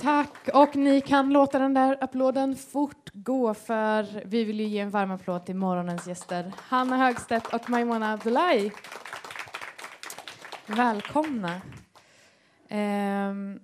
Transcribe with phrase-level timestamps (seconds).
[0.00, 4.90] Tack, och ni kan låta den där applåden fortgå för vi vill ju ge en
[4.90, 8.72] varm applåd till morgonens gäster Hanna Högstedt och Maimona Abdullahi.
[10.66, 11.60] Välkomna.
[12.68, 13.60] Ehm,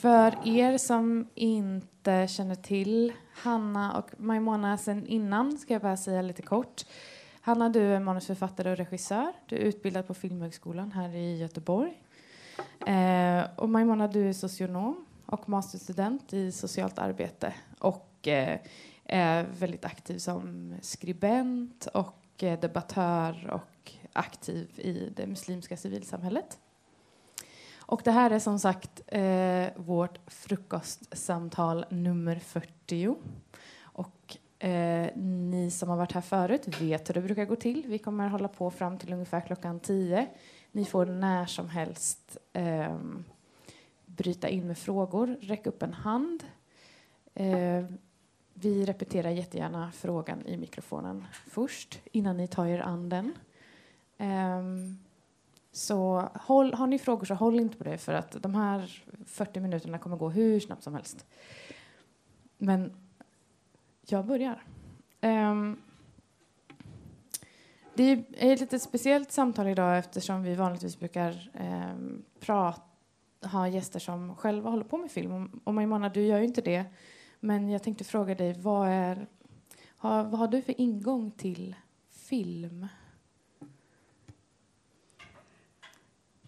[0.00, 6.22] för er som inte känner till Hanna och Maimona sen innan ska jag bara säga
[6.22, 6.82] lite kort.
[7.40, 9.32] Hanna, du är manusförfattare och regissör.
[9.46, 12.02] Du är utbildad på Filmhögskolan här i Göteborg.
[12.86, 18.58] Ehm, och Maimona, du är socionom och masterstudent i socialt arbete och eh,
[19.04, 26.58] är väldigt aktiv som skribent och eh, debattör och aktiv i det muslimska civilsamhället.
[27.86, 33.16] Och det här är som sagt eh, vårt frukostsamtal nummer 40.
[33.82, 37.84] Och eh, ni som har varit här förut vet hur det brukar gå till.
[37.86, 40.26] Vi kommer hålla på fram till ungefär klockan 10.
[40.72, 42.96] Ni får när som helst eh,
[44.16, 46.44] bryta in med frågor, räck upp en hand.
[47.34, 47.84] Eh,
[48.54, 53.32] vi repeterar jättegärna frågan i mikrofonen först innan ni tar er an den.
[54.18, 54.62] Eh,
[55.72, 59.60] så håll, har ni frågor så håll inte på det för att de här 40
[59.60, 61.26] minuterna kommer gå hur snabbt som helst.
[62.58, 62.92] Men
[64.06, 64.62] jag börjar.
[65.20, 65.80] Um,
[67.94, 68.02] det
[68.38, 72.82] är ett lite speciellt samtal idag eftersom vi vanligtvis brukar um, prata,
[73.44, 75.60] ha gäster som själva håller på med film.
[75.64, 76.84] Och Maimona, du gör ju inte det.
[77.40, 79.26] Men jag tänkte fråga dig, vad, är,
[79.96, 81.76] har, vad har du för ingång till
[82.10, 82.86] film?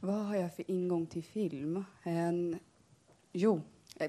[0.00, 1.84] Vad har jag för ingång till film?
[2.02, 2.58] En,
[3.33, 3.61] jo,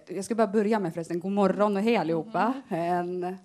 [0.08, 2.62] jag ska bara börja med förresten, god morgon och hej allihopa.
[2.68, 3.38] En,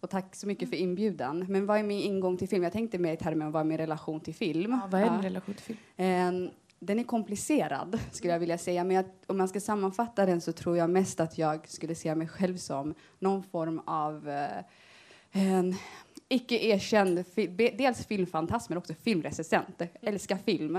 [0.00, 1.46] och tack så mycket för inbjudan.
[1.48, 2.62] Men vad är min ingång till film?
[2.62, 4.72] Jag tänkte mer i termer av vad är min relation till film?
[4.82, 5.78] Ja, vad är din relation till film?
[5.96, 6.50] En,
[6.80, 8.84] den är komplicerad, skulle jag vilja säga.
[8.84, 12.14] Men jag, om man ska sammanfatta den så tror jag mest att jag skulle se
[12.14, 14.64] mig själv som någon form av eh,
[15.32, 15.74] en
[16.28, 17.24] icke erkänd,
[17.78, 19.82] dels filmfantast men också filmrecensent.
[20.00, 20.76] Älskar film.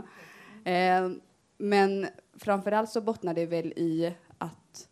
[0.63, 1.09] Eh,
[1.57, 2.07] men
[2.37, 4.87] framförallt så bottnar det väl i att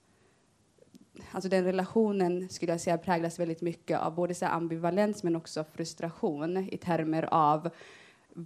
[1.31, 5.65] alltså den relationen skulle jag säga präglas väldigt mycket av både så ambivalens men också
[5.73, 7.69] frustration i termer av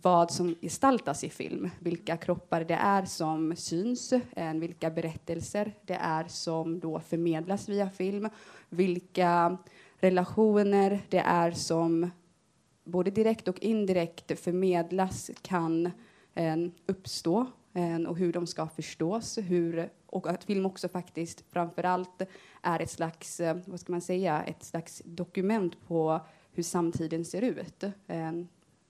[0.02, 4.14] vad som gestaltas i film, vilka kroppar det är som syns,
[4.56, 8.30] vilka berättelser det är som då förmedlas via film,
[8.70, 9.58] vilka
[10.00, 12.12] relationer det är som
[12.84, 15.92] både direkt och indirekt förmedlas kan
[16.34, 16.56] eh,
[16.86, 19.38] uppstå eh, och hur de ska förstås.
[19.38, 22.22] Hur, och att film också faktiskt framför allt
[22.62, 26.20] är ett slags, eh, vad ska man säga, ett slags dokument på
[26.52, 27.84] hur samtiden ser ut.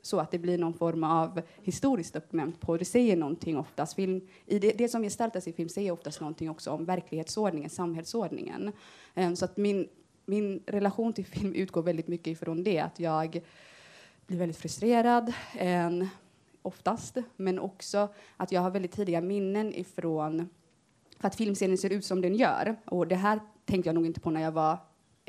[0.05, 2.77] Så att det blir någon form av historiskt dokument på.
[2.77, 3.95] Det säger någonting oftast.
[3.95, 8.71] Film, i det, det som gestaltas i film säger oftast någonting också om verklighetsordningen, samhällsordningen.
[9.15, 9.87] Um, så att min,
[10.25, 13.41] min relation till film utgår väldigt mycket ifrån det, att jag
[14.27, 16.07] blir väldigt frustrerad, um,
[16.61, 20.49] oftast, men också att jag har väldigt tidiga minnen ifrån
[21.19, 22.75] för att filmscenen ser ut som den gör.
[22.85, 24.77] Och det här tänkte jag nog inte på när jag var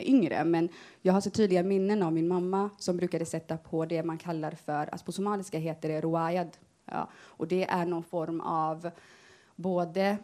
[0.03, 0.69] yngre, men
[1.03, 4.51] jag har så tydliga minnen av min mamma som brukade sätta på det man kallar
[4.51, 6.49] för, alltså på somaliska heter det ruayad.
[6.85, 8.91] Ja, och det är någon form av
[9.57, 10.19] både,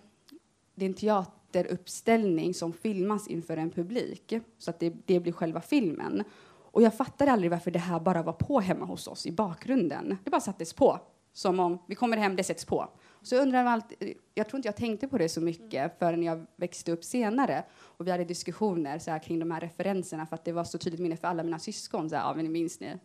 [0.75, 5.61] det är en teateruppställning som filmas inför en publik, så att det, det blir själva
[5.61, 6.25] filmen.
[6.73, 10.19] Och jag fattade aldrig varför det här bara var på hemma hos oss i bakgrunden.
[10.25, 11.01] Det bara sattes på,
[11.33, 12.89] som om vi kommer hem, det sätts på.
[13.23, 16.47] Så jag undrar alltid, jag tror inte jag tänkte på det så mycket förrän jag
[16.57, 17.65] växte upp senare.
[17.81, 20.79] Och vi hade diskussioner så här, kring de här referenserna för att det var så
[20.79, 22.11] tydligt minne för alla mina syskon.
[22.11, 22.99] Så här, ja, men minns ni?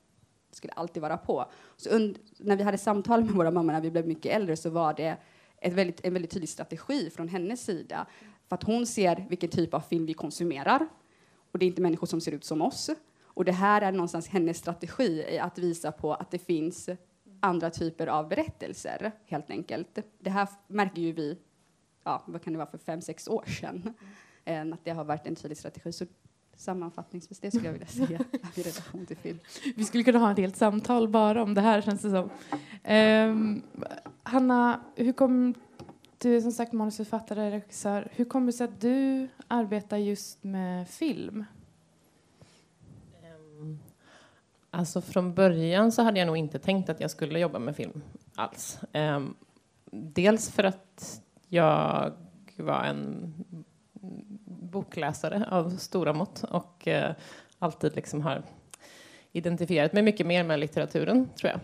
[0.51, 1.45] Skulle alltid vara på.
[1.75, 1.89] Så
[2.37, 5.17] när vi hade samtal med våra mammor när vi blev mycket äldre så var det
[5.61, 8.07] ett väldigt, en väldigt tydlig strategi från hennes sida.
[8.49, 10.87] För att hon ser vilken typ av film vi konsumerar.
[11.51, 12.89] Och det är inte människor som ser ut som oss.
[13.23, 16.89] Och det här är någonstans hennes strategi att visa på att det finns
[17.39, 19.99] andra typer av berättelser, helt enkelt.
[20.19, 21.37] Det här märker ju vi,
[22.03, 23.93] ja, vad kan det vara, för fem, sex år sedan.
[24.45, 24.73] Mm.
[24.73, 25.91] Att det har varit en tydlig strategi.
[25.91, 26.05] Så
[26.55, 28.19] sammanfattningsvis, det skulle jag vilja säga
[28.55, 29.39] i relation till film.
[29.75, 32.29] Vi skulle kunna ha ett helt samtal bara om det här, känns det som.
[32.93, 33.61] Um,
[34.23, 35.53] Hanna, hur kom
[36.17, 38.07] du är som sagt manusförfattare, regissör.
[38.11, 41.45] Hur kommer det sig att du arbetar just med film?
[44.75, 48.01] Alltså från början så hade jag nog inte tänkt att jag skulle jobba med film
[48.35, 48.79] alls.
[48.93, 49.35] Um,
[49.91, 52.11] dels för att jag
[52.57, 53.33] var en
[54.45, 57.11] bokläsare av stora mått och uh,
[57.59, 58.43] alltid liksom har
[59.31, 61.61] identifierat mig mycket mer med litteraturen, tror jag.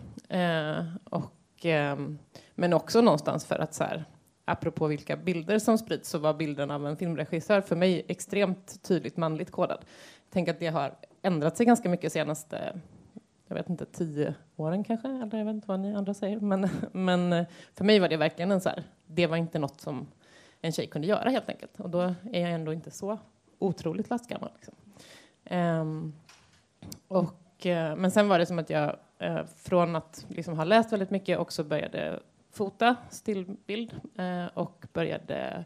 [0.79, 2.19] Uh, och, um,
[2.55, 4.05] men också någonstans för att så här,
[4.45, 9.17] apropå vilka bilder som sprids så var bilden av en filmregissör för mig extremt tydligt
[9.17, 9.85] manligt kodad.
[10.25, 12.73] Jag tänker att det har ändrat sig ganska mycket senaste
[13.51, 16.39] jag vet inte, tio åren kanske, eller jag vet inte vad ni andra säger.
[16.39, 19.81] Men, men eh, för mig var det verkligen en så här, det var inte något
[19.81, 20.07] som
[20.61, 21.79] en tjej kunde göra helt enkelt.
[21.79, 21.99] Och då
[22.31, 23.17] är jag ändå inte så
[23.59, 24.49] otroligt lastgammal.
[24.55, 24.73] Liksom.
[25.57, 26.13] Um,
[27.07, 30.93] och, uh, men sen var det som att jag uh, från att liksom ha läst
[30.93, 32.19] väldigt mycket också började
[32.51, 35.65] fota stillbild uh, och började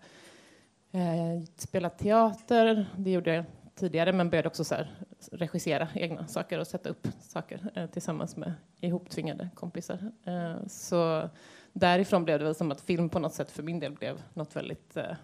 [1.55, 2.85] spela teater.
[2.97, 3.45] Det gjorde jag
[3.75, 4.95] tidigare men började också så här,
[5.31, 10.11] regissera egna saker och sätta upp saker eh, tillsammans med ihoptvingade kompisar.
[10.23, 11.29] Eh, så
[11.73, 14.55] därifrån blev det väl som att film på något sätt för min del blev något
[14.55, 15.15] väldigt eh,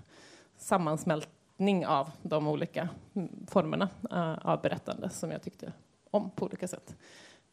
[0.57, 5.73] sammansmältning av de olika mm, formerna eh, av berättande som jag tyckte
[6.11, 6.95] om på olika sätt.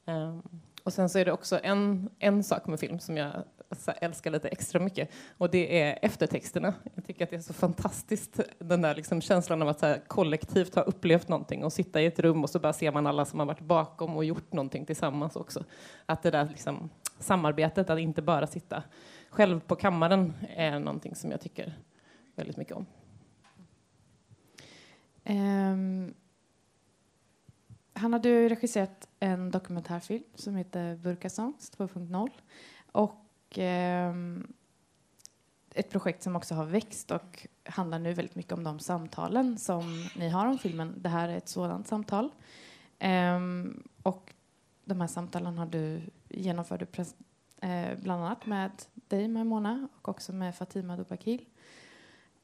[0.06, 0.38] Eh,
[0.82, 3.32] och sen så är det också en, en sak med film som jag
[4.00, 6.74] älskar lite extra mycket och det är eftertexterna.
[6.94, 10.74] Jag tycker att det är så fantastiskt, den där liksom känslan av att här, kollektivt
[10.74, 13.38] ha upplevt någonting och sitta i ett rum och så bara ser man alla som
[13.38, 15.64] har varit bakom och gjort någonting tillsammans också.
[16.06, 18.82] Att det där liksom, samarbetet, att inte bara sitta
[19.30, 21.78] själv på kammaren är någonting som jag tycker
[22.34, 22.86] väldigt mycket om.
[25.24, 26.14] Um,
[27.92, 32.30] Hanna, du har regisserat en dokumentärfilm som heter Burka Songs 2.0
[32.92, 34.52] och Ehm,
[35.74, 40.08] ett projekt som också har växt och handlar nu väldigt mycket om de samtalen som
[40.16, 40.94] ni har om filmen.
[40.96, 42.30] Det här är ett sådant samtal.
[42.98, 43.40] Eh,
[44.02, 44.34] och
[44.84, 46.98] de här samtalen har du genomfört
[47.60, 51.44] eh, bland annat med dig, Maimona, och också med Fatima Dubakil.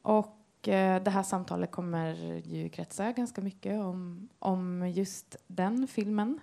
[0.01, 2.13] Och Eh, det här samtalet kommer
[2.47, 6.39] ju kretsa ganska mycket om, om just den filmen.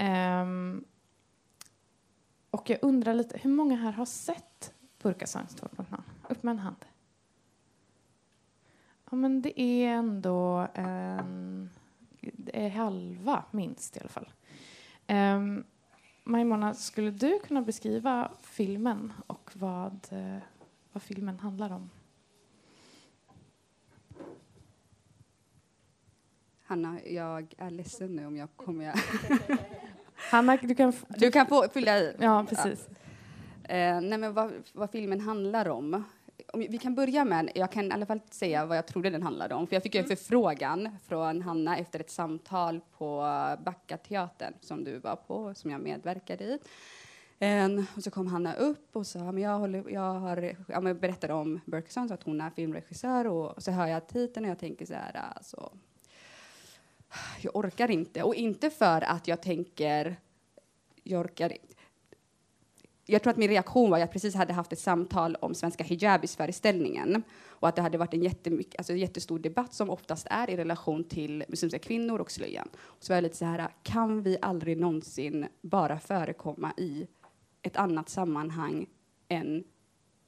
[0.00, 0.84] Um,
[2.50, 6.02] och jag undrar lite, hur många här har sett Burkasongs 2.0?
[6.28, 6.84] Upp med en hand.
[9.10, 11.70] Ja, men det är ändå en,
[12.20, 14.28] det är halva, minst i alla fall.
[15.08, 15.64] Um,
[16.24, 20.38] Maimona, skulle du kunna beskriva filmen och vad, eh,
[20.92, 21.90] vad filmen handlar om?
[26.62, 28.94] Hanna, jag är ledsen nu om jag kommer...
[30.30, 30.92] Hanna, du kan...
[31.08, 32.16] Du kan få fylla i.
[32.18, 32.88] Ja, precis.
[32.88, 33.74] Ja.
[33.74, 36.04] Eh, nej, men vad, vad, filmen handlar om.
[36.52, 36.60] om.
[36.68, 39.54] Vi kan börja med, jag kan i alla fall säga vad jag trodde den handlade
[39.54, 39.66] om.
[39.66, 40.16] För jag fick en mm.
[40.16, 43.20] förfrågan från Hanna efter ett samtal på
[43.64, 46.58] Backateatern som du var på, som jag medverkade i.
[47.42, 51.32] Um, och så kom Hanna upp och sa, men jag, håller, jag har, ja, berättade
[51.32, 54.58] om Berkeson, så att hon är filmregissör och, och så hör jag titeln och jag
[54.58, 55.72] tänker så här, alltså,
[57.40, 58.22] jag orkar inte.
[58.22, 60.16] Och inte för att jag tänker,
[61.02, 61.74] jag orkar inte.
[63.06, 65.84] jag tror att min reaktion var att jag precis hade haft ett samtal om svenska
[65.84, 71.04] hijabis-föreställningen och att det hade varit en alltså jättestor debatt som oftast är i relation
[71.04, 72.68] till muslimska kvinnor och slöjan.
[73.00, 77.06] Så var jag lite så här, kan vi aldrig någonsin bara förekomma i
[77.62, 78.86] ett annat sammanhang
[79.28, 79.64] än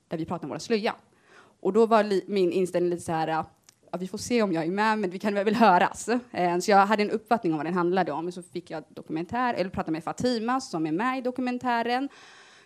[0.08, 0.94] där vi pratar om vår slöja?
[1.34, 3.44] Och då var min inställning lite så här,
[3.92, 6.08] ja, vi får se om jag är med, men vi kan väl höras.
[6.30, 8.32] Eh, så jag hade en uppfattning om vad den handlade om.
[8.32, 12.08] Så fick jag dokumentär, eller pratade med Fatima som är med i dokumentären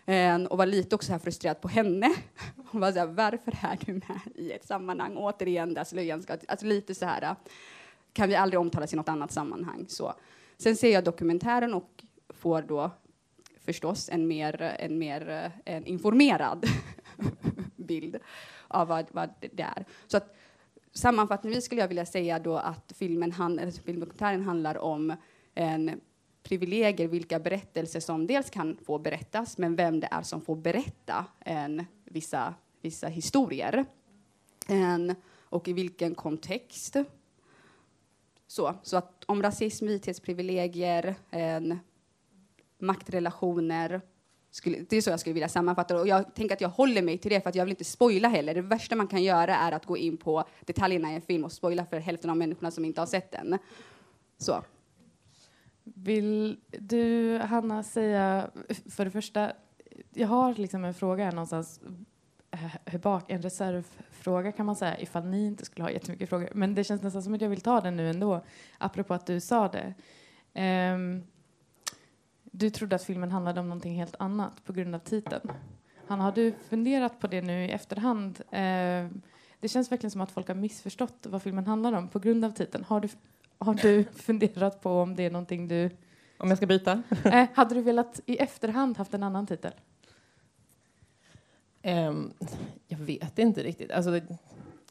[0.06, 2.14] eh, och var lite också här frustrerad på henne.
[2.70, 6.36] Hon var så här, varför är du med i ett sammanhang återigen där slöjan ska...
[6.48, 7.36] Alltså lite så här,
[8.12, 9.84] kan vi aldrig omtalas i något annat sammanhang?
[9.88, 10.14] Så.
[10.56, 12.90] Sen ser jag dokumentären och får då
[13.64, 16.66] förstås en mer, en mer en informerad
[17.76, 18.16] bild
[18.68, 19.84] av vad, vad det är.
[20.06, 20.36] Så att
[20.96, 25.16] sammanfattningsvis skulle jag vilja säga då att filmen eller filmdokumentären handlar om
[25.54, 26.00] en
[26.42, 31.26] privilegier, vilka berättelser som dels kan få berättas, men vem det är som får berätta
[31.40, 33.84] en, vissa, vissa historier.
[34.68, 35.14] En,
[35.48, 36.96] och i vilken kontext.
[38.46, 41.78] Så, så att om rasism, vithetsprivilegier, en,
[42.78, 44.00] maktrelationer,
[44.56, 46.00] skulle, det är så jag skulle vilja sammanfatta det.
[46.00, 48.28] Och jag tänker att jag håller mig till det för att jag vill inte spoila
[48.28, 48.54] heller.
[48.54, 51.52] Det värsta man kan göra är att gå in på detaljerna i en film och
[51.52, 53.58] spoila för hälften av människorna som inte har sett den.
[54.38, 54.64] Så.
[55.84, 58.50] Vill du, Hanna, säga
[58.90, 59.52] för det första,
[60.14, 61.80] jag har liksom en fråga här någonstans
[62.50, 66.48] eh, här bak, en reservfråga kan man säga, ifall ni inte skulle ha jättemycket frågor.
[66.52, 68.44] Men det känns nästan som att jag vill ta den nu ändå,
[68.78, 69.94] apropå att du sa det.
[70.94, 71.26] Um,
[72.58, 75.52] du trodde att filmen handlade om någonting helt annat på grund av titeln.
[76.06, 78.40] Han, har du funderat på det nu i efterhand?
[78.50, 79.08] Eh,
[79.60, 82.50] det känns verkligen som att folk har missförstått vad filmen handlar om på grund av
[82.50, 82.84] titeln.
[82.84, 83.08] Har du,
[83.58, 85.90] har du funderat på om det är någonting du...
[86.38, 87.02] Om jag ska byta?
[87.24, 89.72] Eh, hade du velat i efterhand haft en annan titel?
[91.82, 92.32] Um,
[92.88, 93.90] jag vet inte riktigt.
[93.90, 94.20] Alltså,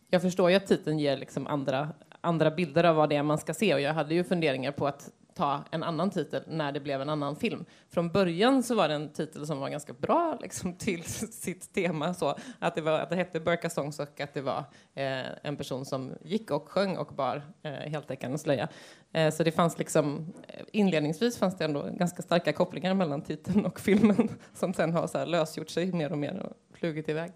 [0.10, 1.90] jag förstår ju att titeln ger liksom andra,
[2.22, 4.88] andra bilder av vad det är man ska se och jag hade ju funderingar på
[4.88, 7.66] att ta en annan titel när det blev en annan film.
[7.90, 12.14] Från början så var det en titel som var ganska bra liksom, till sitt tema.
[12.14, 14.64] Så att, det var, att det hette Burka Songs och att det var
[14.94, 18.68] eh, en person som gick och sjöng och bar eh, heltäckande slöja.
[19.12, 23.66] Eh, så det fanns liksom, eh, inledningsvis fanns det ändå ganska starka kopplingar mellan titeln
[23.66, 27.32] och filmen som sen har så här lösgjort sig mer och mer och flugit iväg.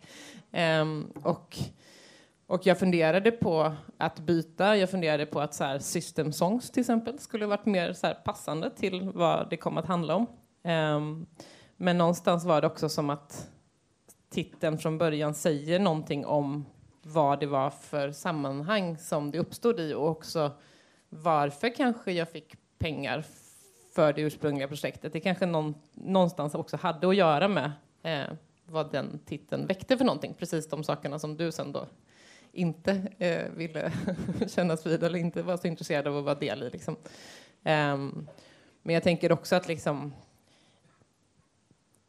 [0.51, 0.85] Eh,
[1.23, 1.57] och
[2.49, 4.77] och jag funderade på att byta.
[4.77, 8.13] Jag funderade på att så här, System Songs till exempel skulle varit mer så här,
[8.13, 10.27] passande till vad det kom att handla om.
[10.63, 11.25] Um,
[11.77, 13.49] men någonstans var det också som att
[14.29, 16.65] titeln från början säger någonting om
[17.01, 20.51] vad det var för sammanhang som det uppstod i och också
[21.09, 23.25] varför kanske jag fick pengar
[23.95, 25.13] för det ursprungliga projektet.
[25.13, 27.71] Det kanske någon, någonstans också hade att göra med
[28.03, 28.33] eh,
[28.65, 30.33] vad den titeln väckte för någonting.
[30.33, 31.85] Precis de sakerna som du sen då
[32.51, 33.91] inte eh, ville
[34.47, 36.69] kännas vid eller inte var så intresserad av att vara del i.
[36.69, 36.95] Liksom.
[37.63, 38.27] Um,
[38.81, 40.13] men jag tänker också att liksom,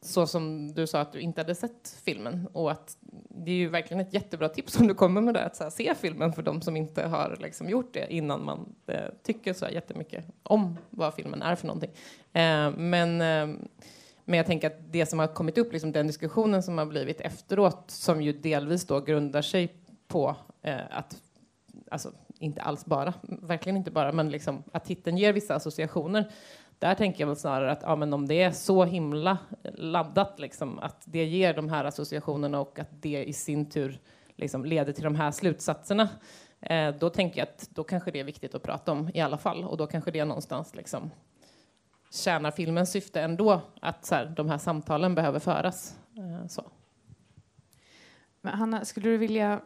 [0.03, 2.97] så som du sa att du inte hade sett filmen och att
[3.29, 5.95] det är ju verkligen ett jättebra tips om du kommer med det, att här, se
[5.95, 10.25] filmen för de som inte har liksom, gjort det innan man eh, tycker så jättemycket
[10.43, 11.91] om vad filmen är för någonting.
[12.33, 13.57] Eh, men, eh,
[14.25, 17.21] men jag tänker att det som har kommit upp, liksom den diskussionen som har blivit
[17.21, 19.80] efteråt, som ju delvis då grundar sig
[20.11, 21.23] på eh, att,
[21.91, 26.31] alltså inte alls bara, verkligen inte bara, men liksom att titeln ger vissa associationer.
[26.79, 29.39] Där tänker jag väl snarare att ja, men om det är så himla
[29.75, 34.01] laddat, liksom, att det ger de här associationerna och att det i sin tur
[34.37, 36.09] liksom leder till de här slutsatserna,
[36.61, 39.39] eh, då tänker jag att då kanske det är viktigt att prata om i alla
[39.39, 39.65] fall.
[39.65, 41.11] Och då kanske det någonstans liksom
[42.11, 45.99] tjänar filmens syfte ändå, att så här, de här samtalen behöver föras.
[46.17, 46.63] Eh, så.
[48.41, 49.61] Men Hanna, skulle du vilja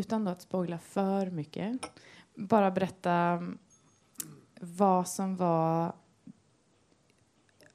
[0.00, 1.90] utan att spoila för mycket,
[2.34, 3.42] bara berätta
[4.60, 5.92] vad som var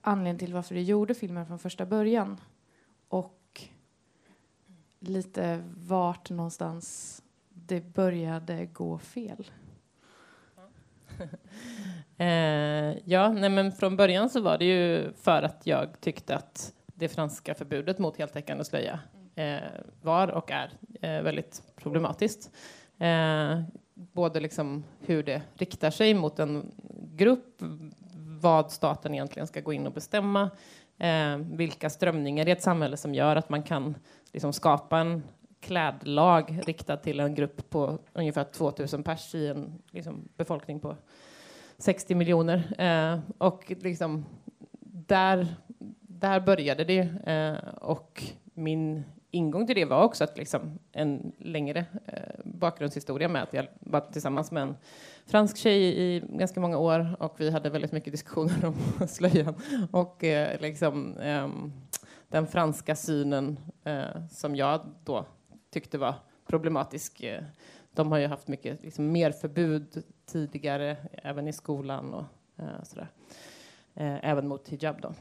[0.02, 2.42] anledningen till varför du gjorde filmen från första början
[3.08, 3.62] och
[5.00, 9.52] lite vart någonstans det började gå fel.
[12.18, 16.74] eh, ja, nej men från början så var det ju för att jag tyckte att
[16.86, 19.58] det franska förbudet mot heltäckande slöja eh, Eh,
[20.02, 22.52] var och är eh, väldigt problematiskt.
[23.00, 23.62] Eh,
[23.94, 26.72] både liksom hur det riktar sig mot en
[27.16, 27.62] grupp,
[28.42, 30.50] vad staten egentligen ska gå in och bestämma,
[30.98, 33.96] eh, vilka strömningar i ett samhälle som gör att man kan
[34.34, 35.24] liksom skapa en
[35.60, 40.96] klädlag riktad till en grupp på ungefär 2000 pers i en liksom, befolkning på
[41.78, 42.82] 60 miljoner.
[42.82, 44.26] Eh, och liksom,
[44.82, 45.48] där,
[46.02, 47.00] där började det.
[47.28, 48.24] Eh, och
[48.54, 49.04] min
[49.36, 54.00] ingång till det var också att liksom en längre eh, bakgrundshistoria med att jag var
[54.02, 54.76] tillsammans med en
[55.26, 58.66] fransk tjej i ganska många år och vi hade väldigt mycket diskussioner
[59.00, 59.56] om slöjan
[59.92, 61.48] och eh, liksom eh,
[62.28, 65.26] den franska synen eh, som jag då
[65.72, 66.16] tyckte var
[66.48, 67.24] problematisk.
[67.24, 67.44] Eh,
[67.94, 72.26] de har ju haft mycket liksom, mer förbud tidigare, även i skolan och
[72.58, 73.08] eh, sådär.
[73.94, 75.14] Eh, även mot hijab då.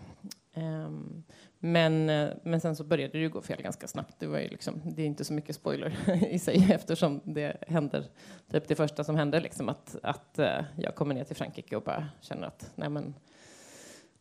[0.54, 1.24] Ehm,
[1.66, 4.14] men, eh, men sen så började det ju gå fel ganska snabbt.
[4.18, 5.96] Det, var ju liksom, det är inte så mycket spoiler
[6.30, 8.04] i sig eftersom det händer,
[8.50, 11.82] typ det första som händer, liksom att, att uh, jag kommer ner till Frankrike och
[11.82, 13.14] bara känner att nej men,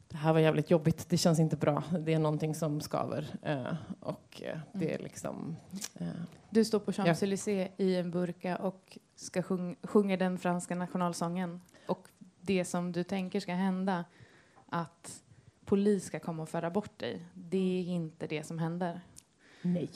[0.07, 3.25] det här var jävligt jobbigt, det känns inte bra, det är någonting som skaver.
[3.47, 5.03] Uh, och uh, det är mm.
[5.03, 5.55] liksom...
[6.49, 7.85] du står på Champs-Élysées ja.
[7.85, 11.61] i en burka och ska sjung, sjunga den franska nationalsången.
[11.85, 12.07] Och
[12.41, 14.05] det som du tänker ska hända,
[14.69, 15.23] att
[15.65, 17.25] polis ska komma och föra bort dig.
[17.33, 19.01] Det är inte det som händer.
[19.61, 19.89] Nej.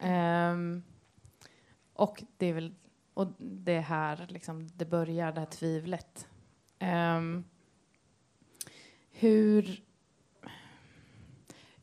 [0.00, 0.82] Um,
[1.92, 2.74] och det är väl
[3.14, 6.28] och det här liksom, det börjar, det här tvivlet.
[6.80, 7.44] Um,
[9.10, 9.82] hur,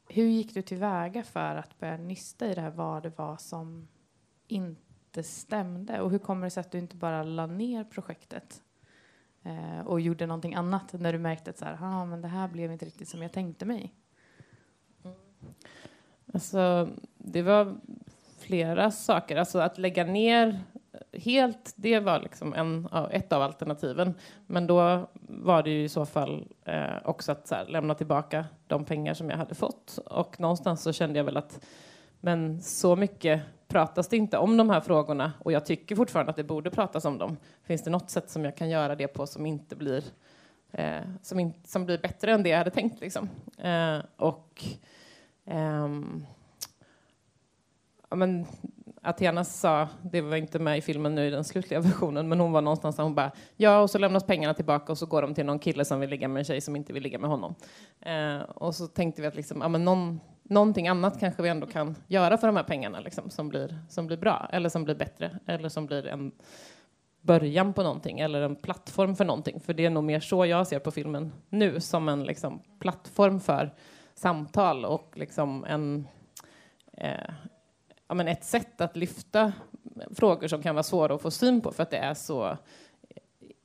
[0.07, 3.87] hur gick du tillväga för att börja nysta i det här, vad det var som
[4.47, 6.01] inte stämde?
[6.01, 8.63] Och hur kommer det sig att du inte bara la ner projektet?
[9.43, 12.47] Eh, och gjorde någonting annat när du märkte att så här, ah, men det här
[12.47, 13.93] blev inte riktigt som jag tänkte mig?
[15.03, 15.17] Mm.
[16.33, 17.77] Alltså, det var
[18.39, 19.35] flera saker.
[19.35, 20.59] Alltså att lägga ner
[21.13, 24.13] helt, det var liksom en, ett av alternativen.
[24.47, 28.85] Men då var det ju i så fall eh, också att här, lämna tillbaka de
[28.85, 29.99] pengar som jag hade fått.
[30.05, 31.65] Och någonstans så kände jag väl att
[32.19, 36.35] men så mycket pratas det inte om de här frågorna och jag tycker fortfarande att
[36.35, 37.37] det borde pratas om dem.
[37.63, 40.03] Finns det något sätt som jag kan göra det på som inte blir
[40.71, 43.29] eh, som, in, som blir bättre än det jag hade tänkt liksom?
[43.57, 44.65] Eh, och
[45.45, 46.25] ehm,
[48.09, 48.45] ja, men,
[49.01, 52.51] Athena sa, det var inte med i filmen nu i den slutliga versionen, men hon
[52.51, 55.33] var någonstans där hon bara, ja, och så lämnas pengarna tillbaka och så går de
[55.33, 57.55] till någon kille som vill ligga med en tjej som inte vill ligga med honom.
[58.01, 61.67] Eh, och så tänkte vi att liksom, ja, men någon, någonting annat kanske vi ändå
[61.67, 64.95] kan göra för de här pengarna liksom, som, blir, som blir bra, eller som blir
[64.95, 66.31] bättre, eller som blir en
[67.21, 69.59] början på någonting, eller en plattform för någonting.
[69.59, 73.39] För det är nog mer så jag ser på filmen nu, som en liksom, plattform
[73.39, 73.73] för
[74.13, 76.07] samtal och liksom en
[76.93, 77.31] eh,
[78.07, 79.53] ja, men ett sätt att lyfta
[80.15, 82.57] frågor som kan vara svåra att få syn på för att det är så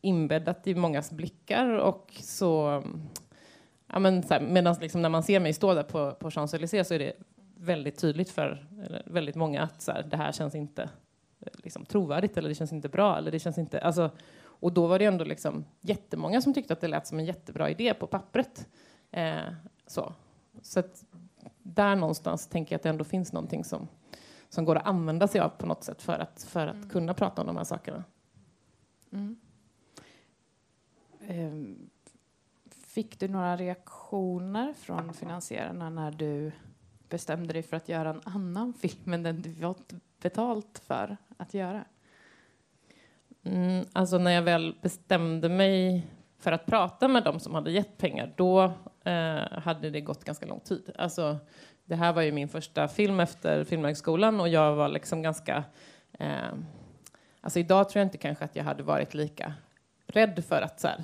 [0.00, 2.82] inbäddat i mångas blickar och så...
[3.94, 6.82] Ja, men så här, medan liksom när man ser mig stå där på, på Champs-Élysées
[6.82, 7.12] så är det
[7.56, 8.66] väldigt tydligt för
[9.06, 10.90] väldigt många att så här, det här känns inte
[11.52, 13.18] liksom, trovärdigt eller det känns inte bra.
[13.18, 14.10] Eller det känns inte, alltså,
[14.42, 17.70] och då var det ändå liksom jättemånga som tyckte att det lät som en jättebra
[17.70, 18.68] idé på pappret.
[19.10, 19.42] Eh,
[19.86, 20.12] så
[20.62, 21.04] så att
[21.62, 23.88] där någonstans tänker jag att det ändå finns någonting som
[24.48, 26.88] som går att använda sig av på något sätt för att, för att mm.
[26.88, 28.04] kunna prata om de här sakerna.
[29.12, 29.36] Mm.
[31.28, 31.90] Um,
[32.94, 36.52] fick du några reaktioner från finansiärerna när du
[37.08, 41.54] bestämde dig för att göra en annan film än den du fått betalt för att
[41.54, 41.84] göra?
[43.44, 46.06] Mm, alltså när jag väl bestämde mig
[46.38, 48.72] för att prata med dem som hade gett pengar, då
[49.04, 50.90] eh, hade det gått ganska lång tid.
[50.98, 51.38] Alltså,
[51.84, 55.64] det här var ju min första film efter Filmhögskolan och jag var liksom ganska...
[56.18, 56.54] Eh,
[57.40, 59.54] alltså idag tror jag inte kanske att jag hade varit lika
[60.06, 61.02] rädd för att så här,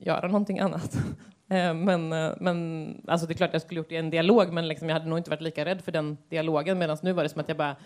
[0.00, 0.98] göra någonting annat.
[1.52, 4.52] Eh, men eh, men alltså det är klart jag skulle gjort det i en dialog,
[4.52, 6.78] men liksom jag hade nog inte varit lika rädd för den dialogen.
[6.78, 7.76] Medan nu var det som att jag bara,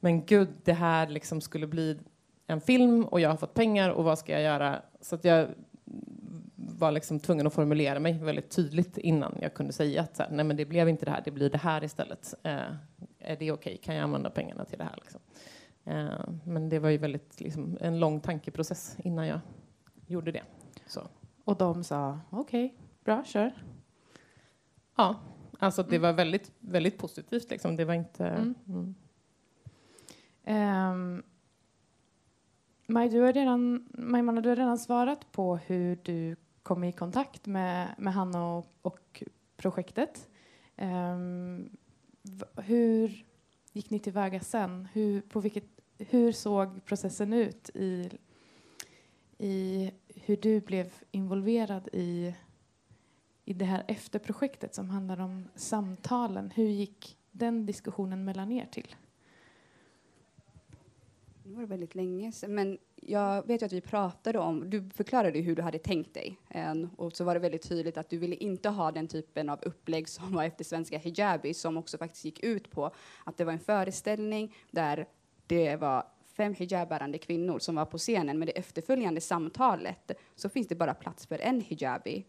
[0.00, 1.98] men gud, det här liksom skulle bli
[2.46, 4.82] en film och jag har fått pengar och vad ska jag göra?
[5.00, 5.48] Så att jag
[6.54, 10.30] var liksom tvungen att formulera mig väldigt tydligt innan jag kunde säga att så här,
[10.30, 12.34] nej men det blev inte det här, det blir det här istället.
[12.42, 12.52] Eh,
[13.18, 13.52] är det okej?
[13.52, 13.76] Okay?
[13.76, 14.96] Kan jag använda pengarna till det här?
[14.96, 15.20] Liksom?
[15.84, 19.40] Eh, men det var ju väldigt liksom, en lång tankeprocess innan jag
[20.06, 20.42] gjorde det.
[20.86, 21.00] Så.
[21.46, 23.52] Och de sa okej, okay, bra, kör.
[24.96, 25.16] Ja,
[25.58, 26.02] alltså det mm.
[26.02, 27.50] var väldigt, väldigt positivt.
[27.50, 27.76] Liksom.
[27.76, 28.26] Det var inte...
[28.26, 28.94] Mm.
[30.44, 30.92] Mm.
[30.92, 31.22] Um,
[32.86, 37.46] Maj, du har redan, Majmana, du har redan svarat på hur du kom i kontakt
[37.46, 39.22] med, med Hanna och, och
[39.56, 40.28] projektet.
[40.76, 41.76] Um,
[42.56, 43.24] hur
[43.72, 44.88] gick ni tillväga sen?
[44.92, 48.10] Hur, på vilket, hur såg processen ut i,
[49.38, 49.90] i
[50.26, 52.34] hur du blev involverad i,
[53.44, 56.50] i det här efterprojektet som handlar om samtalen?
[56.50, 58.94] Hur gick den diskussionen mellan er till?
[61.42, 64.90] Nu var det väldigt länge sedan, men jag vet ju att vi pratade om, du
[64.90, 66.38] förklarade hur du hade tänkt dig,
[66.96, 70.08] och så var det väldigt tydligt att du ville inte ha den typen av upplägg
[70.08, 72.90] som var efter svenska hijabi, som också faktiskt gick ut på
[73.24, 75.08] att det var en föreställning där
[75.46, 80.68] det var fem hijabbärande kvinnor som var på scenen, men det efterföljande samtalet så finns
[80.68, 82.24] det bara plats för en hijabi.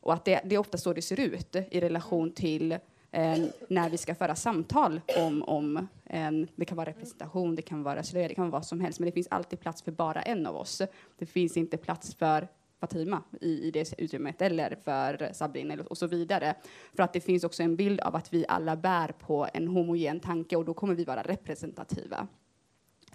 [0.00, 2.72] Och att det, det är ofta så det ser ut i relation till
[3.10, 7.82] eh, när vi ska föra samtal om, om en, det kan vara representation, det kan
[7.82, 10.22] vara slöja, det kan vara vad som helst, men det finns alltid plats för bara
[10.22, 10.82] en av oss.
[11.18, 12.48] Det finns inte plats för
[12.80, 16.54] Fatima i, i det utrymmet eller för Sabrin och så vidare.
[16.96, 20.20] För att det finns också en bild av att vi alla bär på en homogen
[20.20, 22.28] tanke och då kommer vi vara representativa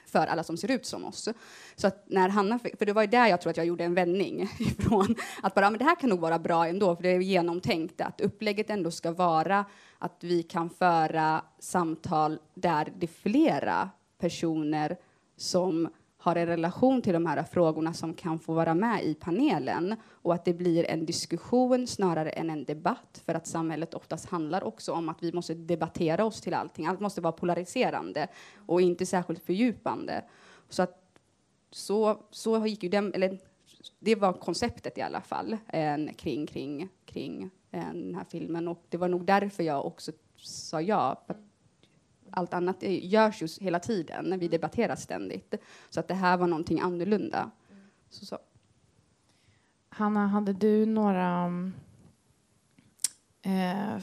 [0.10, 1.30] för alla som ser ut som oss.
[1.76, 3.94] Så att när Hanna för det var ju där jag tror att jag gjorde en
[3.94, 7.20] vändning ifrån att bara, men det här kan nog vara bra ändå, för det är
[7.20, 9.66] genomtänkt att upplägget ändå ska vara
[10.00, 14.98] att vi kan föra samtal där det är flera personer
[15.38, 15.90] som
[16.22, 20.34] har en relation till de här frågorna som kan få vara med i panelen och
[20.34, 24.94] att det blir en diskussion snarare än en debatt för att samhället oftast handlar också
[24.94, 26.86] om att vi måste debattera oss till allting.
[26.86, 28.28] Allt måste vara polariserande
[28.66, 30.24] och inte särskilt fördjupande.
[30.70, 31.10] Så att
[31.72, 33.40] så, så gick ju den, eller
[34.00, 38.86] det var konceptet i alla fall en, kring, kring, kring en, den här filmen och
[38.90, 41.26] det var nog därför jag också sa ja
[42.32, 45.56] allt annat görs ju hela tiden, vi debatterar ständigt.
[45.90, 47.52] Så att det här var någonting annorlunda.
[48.10, 48.40] Så, så.
[49.90, 51.52] Hanna, hade du några
[53.42, 54.00] eh,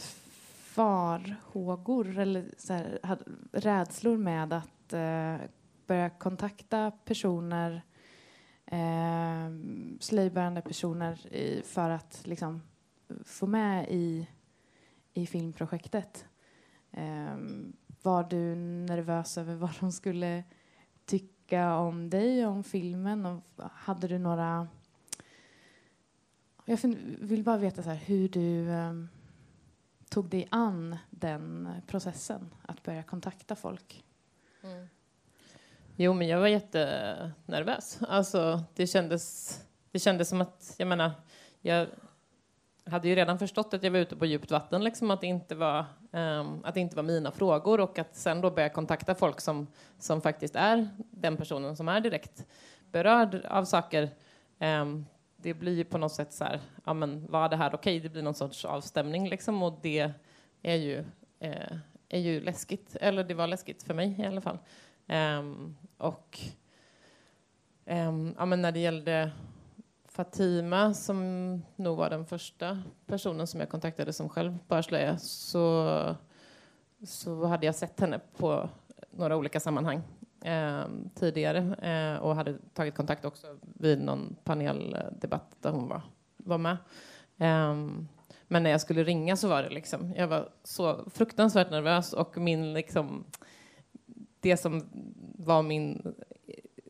[0.76, 5.36] farhågor eller så här, hade, rädslor med att eh,
[5.86, 7.82] börja kontakta personer,
[8.66, 9.50] eh,
[10.00, 12.62] slöjbärande personer i, för att liksom,
[13.24, 14.28] få med i,
[15.14, 16.24] i filmprojektet?
[16.90, 17.72] Um,
[18.06, 20.44] var du nervös över vad de skulle
[21.04, 23.26] tycka om dig och om filmen?
[23.26, 23.42] Och
[23.72, 24.68] hade du några...
[26.64, 26.78] Jag
[27.20, 28.68] vill bara veta så här, hur du...
[28.68, 29.08] Um,
[30.08, 34.04] tog dig an den processen, att börja kontakta folk?
[34.62, 34.88] Mm.
[35.96, 37.98] Jo, men jag var jättenervös.
[38.08, 39.58] Alltså, det kändes,
[39.90, 41.12] det kändes som att, jag menar,
[41.60, 41.88] jag
[42.90, 45.54] hade ju redan förstått att jag var ute på djupt vatten, liksom, att, det inte
[45.54, 49.40] var, um, att det inte var mina frågor och att sen då börja kontakta folk
[49.40, 49.66] som,
[49.98, 52.46] som faktiskt är den personen som är direkt
[52.92, 54.10] berörd av saker.
[54.58, 57.96] Um, det blir ju på något sätt så här, ja men var det här okej?
[57.96, 58.00] Okay?
[58.00, 60.12] Det blir någon sorts avstämning liksom och det
[60.62, 61.04] är ju,
[61.40, 61.76] eh,
[62.08, 64.58] är ju läskigt, eller det var läskigt för mig i alla fall.
[65.08, 66.38] Um, och
[67.84, 69.30] um, ja, men när det gällde
[70.16, 76.16] Fatima, som nog var den första personen som jag kontaktade som själv bar slöja, så,
[77.04, 78.68] så hade jag sett henne på
[79.10, 80.02] några olika sammanhang
[80.44, 86.02] eh, tidigare eh, och hade tagit kontakt också vid någon paneldebatt där hon var,
[86.36, 86.76] var med.
[87.38, 87.74] Eh,
[88.48, 92.38] men när jag skulle ringa så var det liksom, jag var så fruktansvärt nervös och
[92.38, 93.24] min liksom,
[94.40, 94.88] det som
[95.38, 96.14] var min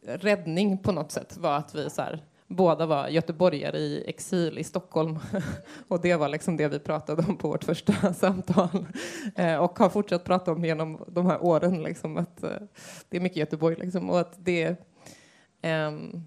[0.02, 4.64] räddning på något sätt var att vi så här, båda var göteborgare i exil i
[4.64, 5.18] Stockholm.
[5.88, 8.86] och det var liksom det vi pratade om på vårt första samtal.
[9.34, 11.82] Eh, och har fortsatt prata om genom de här åren.
[11.82, 12.50] Liksom, att, eh,
[13.08, 13.76] det är mycket Göteborg.
[13.76, 14.76] Liksom, och att det...
[15.62, 16.22] Ehm,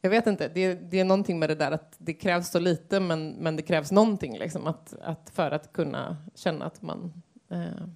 [0.00, 3.00] jag vet inte, det, det, är någonting med det där att det krävs så lite
[3.00, 7.86] men, men det krävs någonting liksom, att, att för att kunna känna att man eh,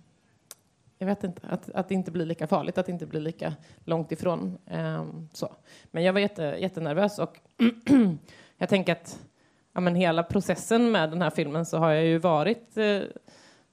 [1.02, 3.54] jag vet inte, att, att det inte blir lika farligt, att det inte blir lika
[3.84, 4.58] långt ifrån.
[4.70, 5.54] Um, så.
[5.90, 7.40] Men jag var jätte, jättenervös och
[8.56, 9.20] jag tänker att
[9.72, 13.00] ja, men hela processen med den här filmen så har jag ju varit eh,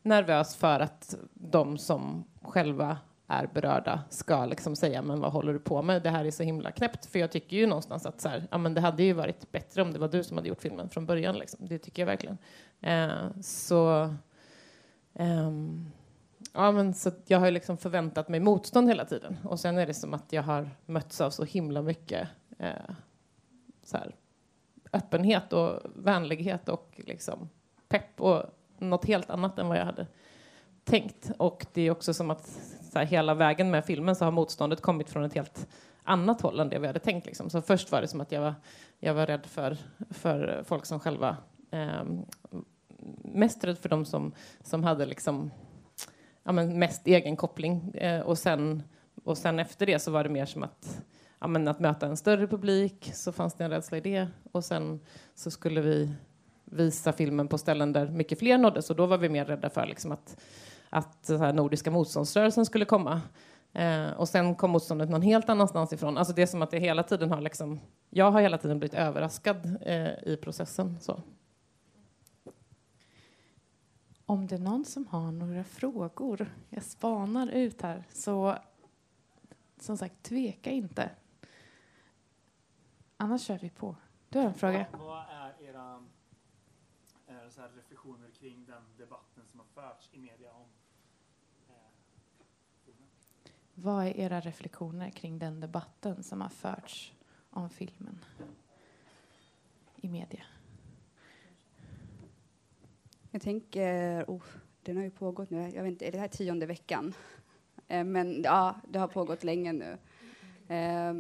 [0.01, 5.59] nervös för att de som själva är berörda ska liksom säga men vad håller du
[5.59, 6.03] på med?
[6.03, 7.05] Det här är så himla knäppt.
[7.05, 9.81] För jag tycker ju någonstans att så här, ja, men det hade ju varit bättre
[9.81, 11.37] om det var du som hade gjort filmen från början.
[11.37, 11.67] Liksom.
[11.67, 12.37] Det tycker jag verkligen.
[12.81, 14.09] Eh, så
[15.13, 15.91] um,
[16.53, 19.37] Ja, men så jag har liksom förväntat mig motstånd hela tiden.
[19.43, 22.27] Och sen är det som att jag har mötts av så himla mycket
[22.59, 22.95] eh,
[23.83, 24.15] så här,
[24.93, 27.49] öppenhet och vänlighet och liksom
[27.87, 28.43] pepp och
[28.77, 30.07] något helt annat än vad jag hade
[30.83, 31.31] tänkt.
[31.37, 32.47] Och det är också som att
[32.91, 35.67] så här, hela vägen med filmen så har motståndet kommit från ett helt
[36.03, 37.25] annat håll än det vi hade tänkt.
[37.25, 37.49] Liksom.
[37.49, 38.55] Så först var det som att jag var,
[38.99, 39.77] jag var rädd för,
[40.09, 41.37] för folk som själva
[41.71, 42.03] eh,
[43.23, 45.51] mest rädd för de som, som hade liksom
[46.49, 47.91] ja, men mest egen koppling.
[47.93, 48.83] Eh, och, sen,
[49.23, 51.01] och sen efter det så var det mer som att,
[51.39, 54.27] ja, men att möta en större publik, så fanns det en rädsla i det.
[54.51, 54.99] Och sen
[55.35, 56.13] så skulle vi
[56.65, 59.85] visa filmen på ställen där mycket fler nåddes och då var vi mer rädda för
[59.85, 60.41] liksom, att,
[60.89, 63.21] att så här, Nordiska motståndsrörelsen skulle komma.
[63.73, 66.17] Eh, och sen kom motståndet någon helt annanstans ifrån.
[66.17, 68.93] Alltså det är som att det hela tiden har liksom, jag har hela tiden blivit
[68.93, 70.97] överraskad eh, i processen.
[71.01, 71.21] Så.
[74.29, 78.57] Om det är någon som har några frågor, jag spanar ut här, så
[79.79, 81.11] som sagt, tveka inte.
[83.17, 83.95] Annars kör vi på.
[84.29, 84.85] Du har en fråga.
[84.91, 86.03] Vad är era
[87.27, 90.67] är så reflektioner kring den debatten som har förts i media om
[91.69, 91.75] eh,
[92.85, 93.09] filmen?
[93.73, 97.13] Vad är era reflektioner kring den debatten som har förts
[97.49, 98.25] om filmen
[99.95, 100.43] i media?
[103.39, 104.43] Jag tänker, oh,
[104.83, 107.13] den har ju pågått nu, jag vet inte, är det här tionde veckan?
[107.87, 109.97] Eh, men ja, det har pågått länge nu.
[110.67, 111.13] Eh,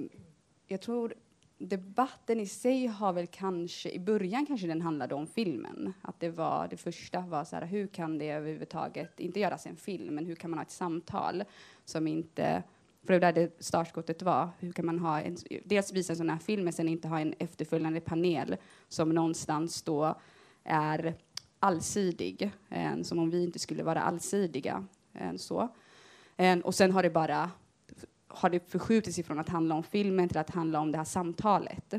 [0.67, 1.13] jag tror
[1.57, 5.93] debatten i sig har väl kanske, i början kanske den handlade om filmen.
[6.01, 9.77] Att det var, det första var så här, hur kan det överhuvudtaget, inte göras en
[9.77, 11.43] film, men hur kan man ha ett samtal
[11.85, 12.63] som inte,
[13.05, 16.17] för det var där det startskottet var, hur kan man ha en, dels visa en
[16.17, 20.15] sån här film, men sen inte ha en efterföljande panel som någonstans då
[20.63, 21.15] är
[21.59, 24.85] allsidig, eh, som om vi inte skulle vara allsidiga.
[25.13, 25.69] Eh, så.
[26.37, 27.51] Eh, och sen har det bara
[28.29, 31.93] har det förskjutits ifrån att handla om filmen till att handla om det här samtalet.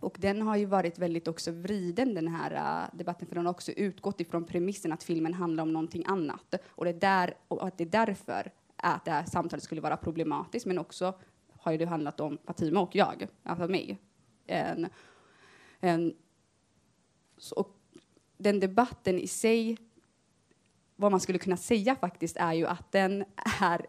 [0.00, 3.50] Och den har ju varit väldigt också vriden den här uh, debatten för den har
[3.50, 7.78] också utgått ifrån premissen att filmen handlar om någonting annat och det, där, och att
[7.78, 11.14] det är därför att det här samtalet skulle vara problematiskt men också
[11.58, 13.98] har ju det handlat om Fatima och jag, alltså mig.
[14.46, 14.88] Eh, en,
[15.80, 16.14] en,
[17.38, 17.77] så, och
[18.38, 19.78] den debatten i sig,
[20.96, 23.24] vad man skulle kunna säga faktiskt, är ju att den,
[23.60, 23.86] är,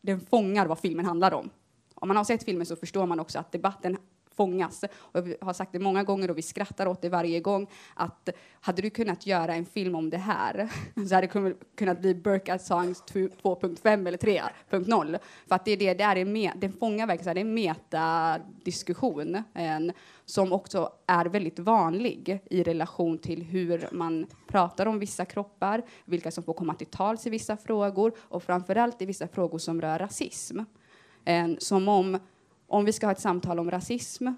[0.00, 1.50] den fångar vad filmen handlar om.
[1.94, 3.96] Om man har sett filmen så förstår man också att debatten
[4.38, 4.84] fångas.
[4.98, 8.28] Och vi har sagt det många gånger och vi skrattar åt det varje gång att
[8.60, 10.68] hade du kunnat göra en film om det här
[11.08, 15.18] så hade det kunnat bli Burka Songs 2.5 eller 3.0.
[15.48, 19.42] För att det är det, det är en den fångar verkligen, det är en metadiskussion
[19.54, 19.92] en,
[20.24, 26.30] som också är väldigt vanlig i relation till hur man pratar om vissa kroppar, vilka
[26.30, 29.98] som får komma till tals i vissa frågor och framförallt i vissa frågor som rör
[29.98, 30.60] rasism.
[31.24, 32.18] En, som om,
[32.68, 34.28] om vi ska ha ett samtal om rasism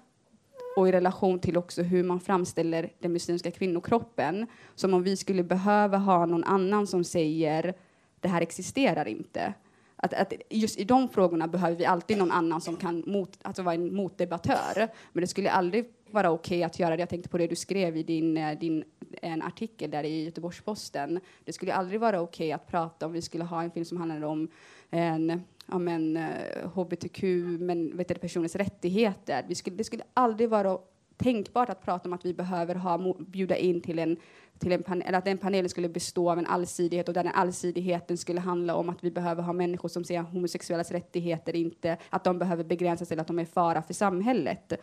[0.75, 5.43] och i relation till också hur man framställer den muslimska kvinnokroppen, som om vi skulle
[5.43, 7.73] behöva ha någon annan som säger
[8.19, 9.53] det här existerar inte.
[9.95, 13.63] Att, att, just i de frågorna behöver vi alltid någon annan som kan mot, alltså
[13.63, 14.87] vara en motdebattör.
[15.13, 16.99] Men det skulle aldrig vara okej okay att göra det.
[16.99, 18.83] Jag tänkte på det du skrev i din, eh, din
[19.21, 21.19] en artikel där i Göteborgs-Posten.
[21.43, 23.97] Det skulle aldrig vara okej okay att prata om vi skulle ha en film som
[23.97, 24.47] handlar om
[24.91, 27.23] en ja, men, eh, hbtq,
[27.59, 29.45] men, vet du, personers rättigheter.
[29.47, 30.77] Vi skulle, det skulle aldrig vara
[31.17, 34.17] tänkbart att prata om att vi behöver ha, bjuda in till en,
[34.59, 37.33] till en panel, eller att den panelen skulle bestå av en allsidighet och där den
[37.33, 42.23] allsidigheten skulle handla om att vi behöver ha människor som ser homosexuellas rättigheter, inte att
[42.23, 44.73] de behöver begränsas eller att de är fara för samhället.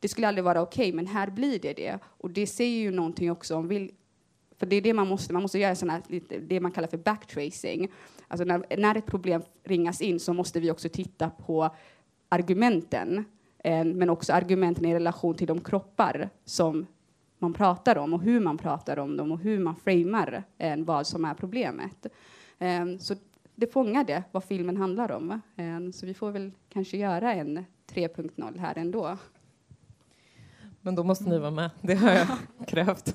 [0.00, 1.98] Det skulle aldrig vara okej, okay, men här blir det det.
[2.04, 3.90] Och det säger ju någonting också om vil,
[4.58, 6.02] för det är det man måste, man måste göra såna,
[6.40, 7.88] det man kallar för backtracing.
[8.28, 11.70] Alltså när, när ett problem ringas in så måste vi också titta på
[12.28, 13.24] argumenten,
[13.58, 16.86] eh, men också argumenten i relation till de kroppar som
[17.38, 21.06] man pratar om och hur man pratar om dem och hur man framar eh, vad
[21.06, 22.06] som är problemet.
[22.58, 23.14] Eh, så
[23.54, 25.30] det fångar det, vad filmen handlar om.
[25.56, 29.18] Eh, så vi får väl kanske göra en 3.0 här ändå.
[30.80, 32.26] Men då måste ni vara med, det har jag
[32.66, 33.14] krävt.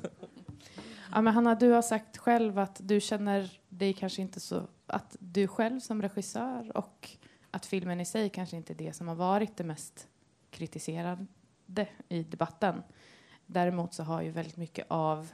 [1.15, 4.67] Ja, men Hanna, du har sagt själv att du känner dig kanske inte så...
[4.87, 7.09] Att du själv som regissör och
[7.51, 10.07] att filmen i sig kanske inte är det som har varit det mest
[10.51, 11.25] kritiserade
[12.09, 12.83] i debatten.
[13.45, 15.29] Däremot så har ju väldigt mycket av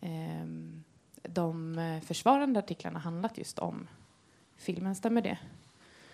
[0.00, 0.46] eh,
[1.22, 3.88] de försvarande artiklarna handlat just om
[4.56, 4.94] filmen.
[4.94, 5.38] Stämmer det?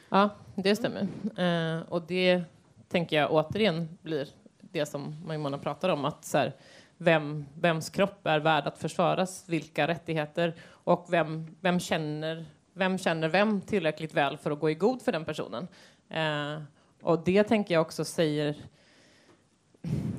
[0.09, 1.09] Ja, det stämmer.
[1.41, 2.43] Eh, och det
[2.89, 4.29] tänker jag återigen blir
[4.61, 6.05] det som Maimona pratar om.
[6.05, 6.57] att så här,
[6.98, 13.28] vem, vems kropp är värd att försvaras, vilka rättigheter och vem, vem, känner, vem känner
[13.28, 15.68] vem tillräckligt väl för att gå i god för den personen.
[16.11, 16.62] Eh,
[17.02, 18.57] och det tänker jag också säger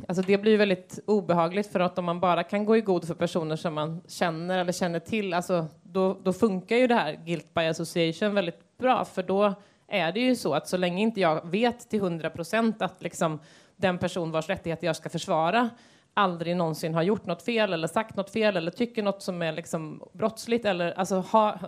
[0.07, 3.13] Alltså det blir väldigt obehagligt för att om man bara kan gå i god för
[3.13, 7.53] personer som man känner eller känner till, alltså då, då funkar ju det här guilt
[7.53, 9.53] by association väldigt bra för då
[9.87, 13.39] är det ju så att så länge inte jag vet till hundra procent att liksom
[13.75, 15.69] den person vars rättigheter jag ska försvara
[16.17, 19.51] aldrig någonsin har gjort något fel eller sagt något fel eller tycker något som är
[19.51, 21.59] liksom brottsligt eller alltså ha,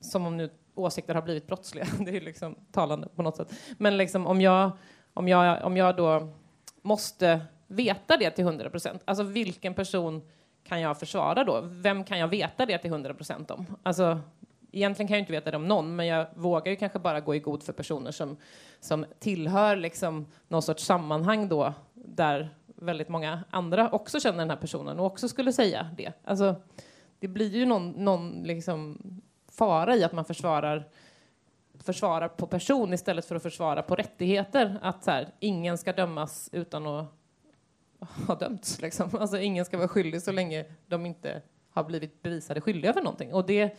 [0.00, 1.86] som om nu åsikter har blivit brottsliga.
[1.98, 3.54] Det är liksom talande på något sätt.
[3.78, 4.70] Men liksom om jag,
[5.14, 6.28] om jag, om jag då
[6.82, 10.22] måste veta det till 100 procent, alltså vilken person
[10.64, 11.60] kan jag försvara då?
[11.64, 13.66] Vem kan jag veta det till 100 procent om?
[13.82, 14.20] Alltså,
[14.72, 17.34] egentligen kan jag inte veta det om någon, men jag vågar ju kanske bara gå
[17.34, 18.36] i god för personer som,
[18.80, 24.56] som tillhör liksom någon sorts sammanhang då, där väldigt många andra också känner den här
[24.56, 26.12] personen och också skulle säga det.
[26.24, 26.56] Alltså,
[27.18, 28.98] det blir ju någon, någon liksom
[29.52, 30.88] fara i att man försvarar
[31.80, 34.78] försvarar på person istället för att försvara på rättigheter.
[34.82, 37.06] Att så här, ingen ska dömas utan att
[38.26, 38.80] ha dömts.
[38.80, 39.10] Liksom.
[39.20, 43.34] Alltså, ingen ska vara skyldig så länge de inte har blivit bevisade skyldiga för någonting.
[43.34, 43.76] Och det,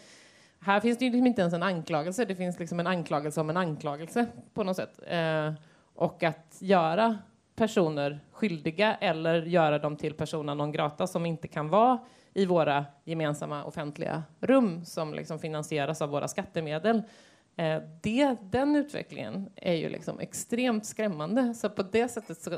[0.59, 3.49] här finns det ju liksom inte ens en anklagelse, det finns liksom en anklagelse om
[3.49, 4.99] en anklagelse på något sätt.
[5.07, 5.53] Eh,
[5.95, 7.17] och att göra
[7.59, 11.99] personer skyldiga eller göra dem till persona non grata som inte kan vara
[12.33, 17.01] i våra gemensamma offentliga rum som liksom finansieras av våra skattemedel.
[17.55, 21.53] Eh, det, den utvecklingen är ju liksom extremt skrämmande.
[21.53, 22.51] Så på det sättet så,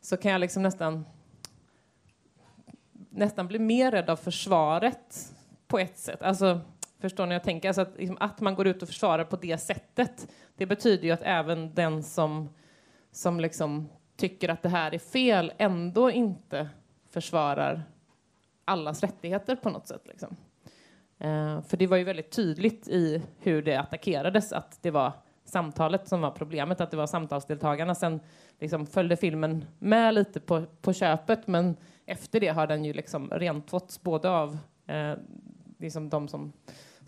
[0.00, 1.04] så kan jag liksom nästan,
[3.10, 5.34] nästan bli mer rädd av försvaret
[5.66, 6.22] på ett sätt.
[6.22, 6.60] Alltså,
[7.00, 7.68] förstår ni jag tänker?
[7.68, 11.10] Alltså att, liksom, att man går ut och försvarar på det sättet, det betyder ju
[11.10, 12.48] att även den som,
[13.12, 13.88] som liksom
[14.18, 16.68] tycker att det här är fel ändå inte
[17.10, 17.82] försvarar
[18.64, 20.02] allas rättigheter på något sätt.
[20.04, 20.36] Liksom.
[21.18, 25.12] Eh, för det var ju väldigt tydligt i hur det attackerades att det var
[25.44, 27.94] samtalet som var problemet, att det var samtalsdeltagarna.
[27.94, 28.20] Sen
[28.58, 31.76] liksom följde filmen med lite på, på köpet, men
[32.06, 35.14] efter det har den ju liksom rentvåtts både av eh,
[35.78, 36.52] liksom de som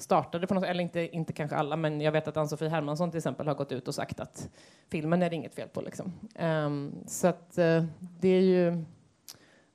[0.03, 3.19] startade på något eller inte, inte kanske alla, men jag vet att Ann-Sofie Hermansson till
[3.19, 4.51] exempel har gått ut och sagt att
[4.89, 5.81] filmen är det inget fel på.
[5.81, 6.13] Liksom.
[6.39, 8.85] Um, så att uh, det är ju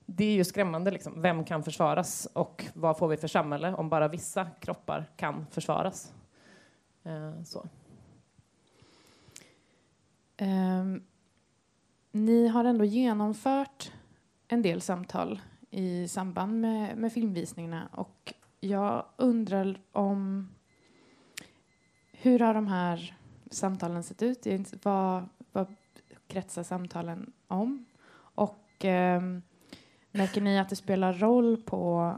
[0.05, 0.91] det är ju skrämmande.
[0.91, 1.21] Liksom.
[1.21, 6.13] Vem kan försvaras och vad får vi för samhälle om bara vissa kroppar kan försvaras?
[7.05, 7.67] Uh, så.
[10.41, 11.03] Um,
[12.11, 13.91] ni har ändå genomfört
[14.47, 18.33] en del samtal i samband med, med filmvisningarna och
[18.65, 20.49] jag undrar om
[22.12, 23.17] hur har de här
[23.51, 24.86] samtalen sett ut?
[24.86, 25.75] Vad, vad
[26.28, 27.86] kretsar samtalen om?
[28.17, 29.21] Och eh,
[30.12, 32.15] märker ni att det spelar roll på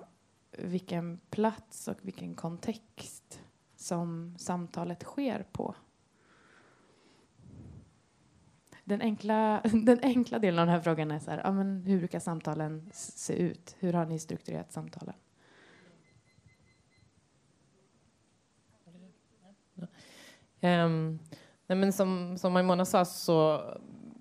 [0.57, 3.41] vilken plats och vilken kontext
[3.75, 5.75] som samtalet sker på?
[8.83, 11.97] Den enkla, den enkla delen av den här frågan är så här, ja, men hur
[11.97, 13.75] brukar samtalen se ut?
[13.79, 15.15] Hur har ni strukturerat samtalen?
[20.61, 21.19] Um,
[21.67, 23.61] nej men som, som Maimona sa så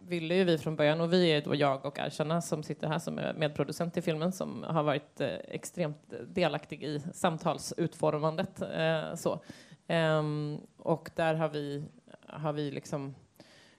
[0.09, 2.99] ville ju vi från början, och vi är då jag och Erkänna som sitter här
[2.99, 8.62] som är medproducent i filmen som har varit eh, extremt delaktig i samtalsutformandet.
[8.62, 9.40] Eh, så.
[9.88, 11.85] Um, och där har vi,
[12.27, 13.14] har vi liksom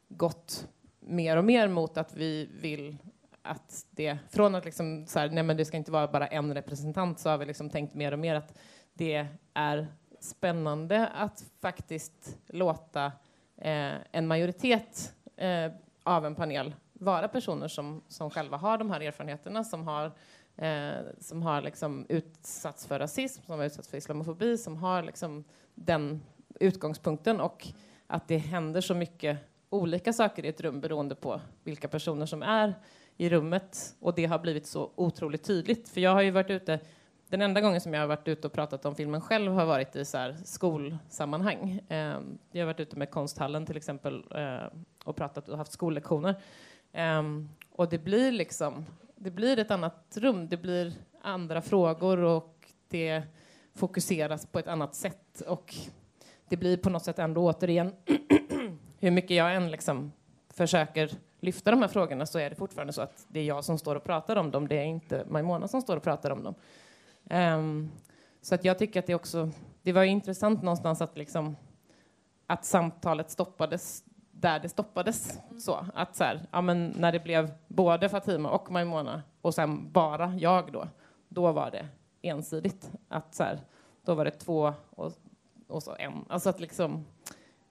[0.10, 0.68] gått
[1.00, 2.98] mer och mer mot att vi vill
[3.42, 6.54] att det, från att liksom så här, nej men det ska inte vara bara en
[6.54, 8.58] representant, så har vi liksom tänkt mer och mer att
[8.94, 9.88] det är
[10.24, 13.06] spännande att faktiskt låta
[13.58, 15.72] eh, en majoritet eh,
[16.04, 20.12] av en panel vara personer som, som själva har de här erfarenheterna, som har,
[20.56, 25.44] eh, som har liksom utsatts för rasism, som har utsatts för islamofobi, som har liksom
[25.76, 26.24] den
[26.60, 27.68] utgångspunkten och
[28.08, 29.38] att det händer så mycket
[29.70, 32.74] olika saker i ett rum beroende på vilka personer som är
[33.18, 33.96] i rummet.
[34.00, 35.90] Och det har blivit så otroligt tydligt.
[35.90, 36.80] För jag har ju varit ute,
[37.30, 39.96] den enda gången som jag har varit ute och pratat om filmen själv har varit
[39.96, 41.82] i så skolsammanhang.
[41.88, 42.20] Eh,
[42.52, 46.36] jag har varit ute med Konsthallen till exempel eh, och pratat och haft skollektioner.
[46.94, 47.24] Eh,
[47.72, 48.86] och det blir liksom,
[49.16, 53.24] det blir ett annat rum, det blir andra frågor och det
[53.76, 55.42] fokuseras på ett annat sätt.
[55.48, 55.76] Och
[56.50, 57.94] det blir på något sätt ändå återigen
[59.00, 60.12] hur mycket jag än liksom
[60.50, 63.78] försöker lyfta de här frågorna så är det fortfarande så att det är jag som
[63.78, 64.68] står och pratar om dem.
[64.68, 66.56] Det är inte Maimona som står och pratar om dem.
[67.30, 67.92] Um,
[68.42, 69.50] så att jag tycker att det också,
[69.82, 71.56] det var intressant någonstans att liksom
[72.48, 75.40] att samtalet stoppades där det stoppades.
[75.60, 79.92] Så att så här, ja, men när det blev både Fatima och Maimona och sen
[79.92, 80.88] bara jag då,
[81.30, 81.88] då var det
[82.22, 82.92] ensidigt.
[83.08, 83.60] Att så här,
[84.06, 85.14] då var det två och,
[85.68, 86.26] och så en.
[86.30, 87.06] Alltså att liksom,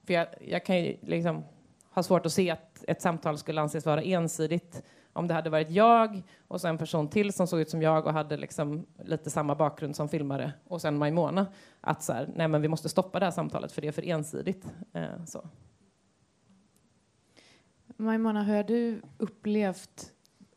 [0.05, 1.43] för jag, jag kan ju liksom
[1.89, 4.83] ha svårt att se att ett samtal skulle anses vara ensidigt
[5.17, 8.05] om det hade varit jag och så en person till som såg ut som jag
[8.05, 11.47] och hade liksom lite samma bakgrund som filmare och sen Maimona.
[11.81, 14.05] Att så här, nej men vi måste stoppa det här samtalet för det är för
[14.05, 14.73] ensidigt.
[14.93, 15.49] Eh, så.
[17.97, 20.11] Maimona, hur har du upplevt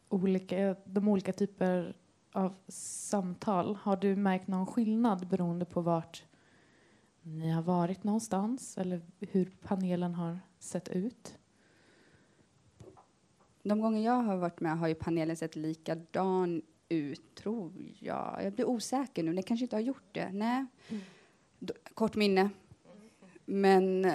[0.09, 1.97] olika, de olika typer
[2.33, 3.79] av samtal?
[3.83, 6.25] Har du märkt någon skillnad beroende på vart
[7.23, 11.40] ni har varit någonstans eller hur panelen har sett ut?
[13.63, 18.41] De gånger jag har varit med har ju panelen sett likadan ut, tror jag.
[18.45, 19.35] Jag blir osäker nu.
[19.35, 20.33] Den kanske inte har gjort det.
[20.33, 20.67] Nej.
[20.89, 21.03] Mm.
[21.95, 22.51] Kort minne.
[23.45, 24.15] Men eh,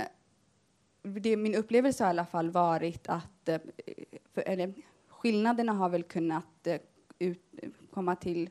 [1.01, 3.61] det, min upplevelse har i alla fall varit att eh,
[4.33, 4.73] för, eller,
[5.07, 6.79] skillnaderna har väl kunnat eh,
[7.19, 7.53] ut,
[7.91, 8.49] komma till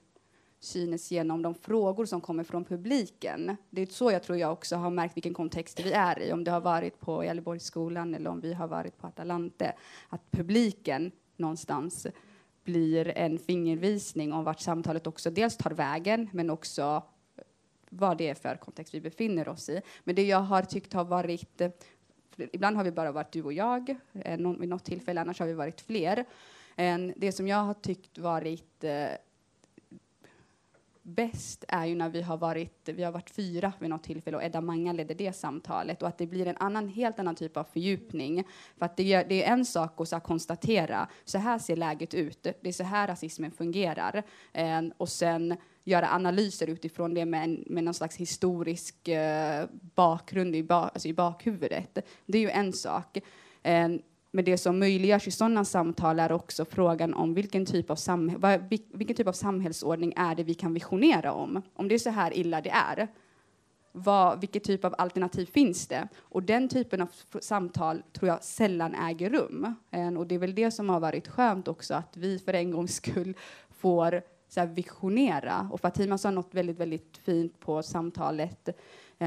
[0.65, 3.57] synes genom de frågor som kommer från publiken.
[3.71, 6.45] Det är så jag tror jag också har märkt vilken kontext vi är i, om
[6.45, 9.75] det har varit på Gävleborgsskolan eller om vi har varit på Atalante,
[10.09, 12.07] att publiken någonstans
[12.65, 17.03] blir en fingervisning om vart samtalet också dels tar vägen, men också
[17.37, 17.45] eh,
[17.91, 19.81] vad det är för kontext vi befinner oss i.
[20.05, 21.71] Men det jag har tyckt har varit, eh,
[22.53, 25.55] ibland har vi bara varit du och jag, eh, vid något tillfälle, annars har vi
[25.55, 26.25] varit fler.
[26.77, 29.07] Eh, det som jag har tyckt varit eh,
[31.05, 34.43] bäst är ju när vi har varit, vi har varit fyra vid något tillfälle och
[34.43, 37.65] Edda Manga ledde det samtalet och att det blir en annan, helt annan typ av
[37.65, 38.45] fördjupning.
[38.79, 42.15] För att det, gör, det är en sak att så konstatera, så här ser läget
[42.15, 44.23] ut, det är så här rasismen fungerar.
[44.53, 50.57] Eh, och sen göra analyser utifrån det med, en, med någon slags historisk eh, bakgrund
[50.57, 51.99] i, ba, alltså i bakhuvudet.
[52.27, 53.19] Det är ju en sak.
[53.63, 53.89] Eh,
[54.35, 57.99] men det som möjliggörs i sådana samtal är också frågan om vilken typ, av
[58.93, 61.63] vilken typ av samhällsordning är det vi kan visionera om?
[61.75, 63.09] Om det är så här illa det är,
[63.93, 66.09] vad, vilken typ av alternativ finns det?
[66.19, 67.09] Och den typen av
[67.41, 69.75] samtal tror jag sällan äger rum.
[70.19, 72.95] Och det är väl det som har varit skönt också, att vi för en gångs
[72.95, 73.37] skull
[73.71, 75.69] får så här, visionera.
[75.73, 78.69] Och Fatima sa något väldigt, väldigt fint på samtalet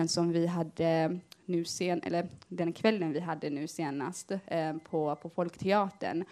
[0.07, 5.29] som vi hade nu sen, eller den kvällen vi hade nu senast eh, på, på
[5.29, 6.23] Folkteatern,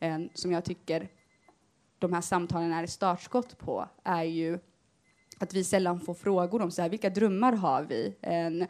[0.00, 1.08] eh, som jag tycker
[1.98, 4.58] de här samtalen är startskott på, är ju
[5.38, 8.14] att vi sällan får frågor om så här, vilka drömmar har vi?
[8.20, 8.66] En,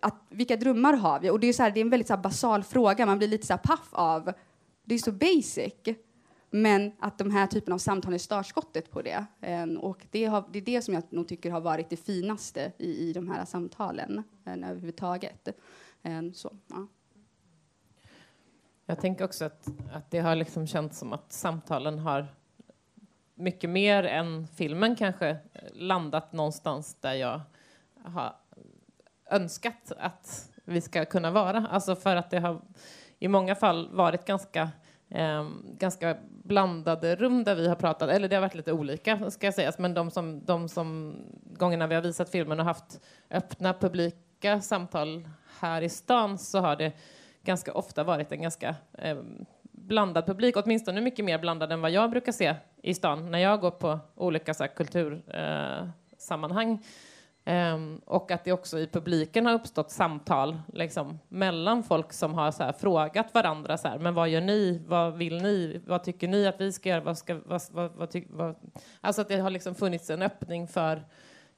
[0.00, 1.30] att, vilka drömmar har vi?
[1.30, 3.28] Och det är, så här, det är en väldigt så här, basal fråga, man blir
[3.28, 4.32] lite så här paff av
[4.84, 5.96] Det är så basic.
[6.56, 9.26] Men att de här typen av samtal är startskottet på det.
[9.40, 12.72] Ehm, och det, har, det, är det som jag nog tycker har varit det finaste
[12.78, 15.48] i, i de här samtalen eh, överhuvudtaget.
[16.02, 16.86] Ehm, så, ja.
[18.86, 22.26] Jag tänker också att, att det har liksom känts som att samtalen har
[23.34, 25.36] mycket mer än filmen kanske
[25.72, 27.40] landat någonstans där jag
[28.04, 28.36] har
[29.30, 31.66] önskat att vi ska kunna vara.
[31.70, 32.60] Alltså för att det har
[33.18, 34.70] i många fall varit ganska
[35.14, 35.48] eh,
[35.78, 39.54] ganska blandade rum där vi har pratat, eller det har varit lite olika ska jag
[39.54, 43.00] säga, men de som, de som gångerna vi har visat filmen och haft
[43.30, 45.28] öppna publika samtal
[45.60, 46.92] här i stan så har det
[47.42, 49.18] ganska ofta varit en ganska eh,
[49.62, 53.60] blandad publik, åtminstone mycket mer blandad än vad jag brukar se i stan när jag
[53.60, 56.72] går på olika så här, kultursammanhang.
[56.72, 56.78] Eh,
[57.46, 62.50] Um, och att det också i publiken har uppstått samtal liksom, mellan folk som har
[62.50, 66.28] så här, frågat varandra så här, men vad gör ni, vad vill ni, vad tycker
[66.28, 68.56] ni att vi ska göra, vad ska, vad, vad, vad, ty, vad?
[69.00, 71.04] Alltså att det har liksom funnits en öppning för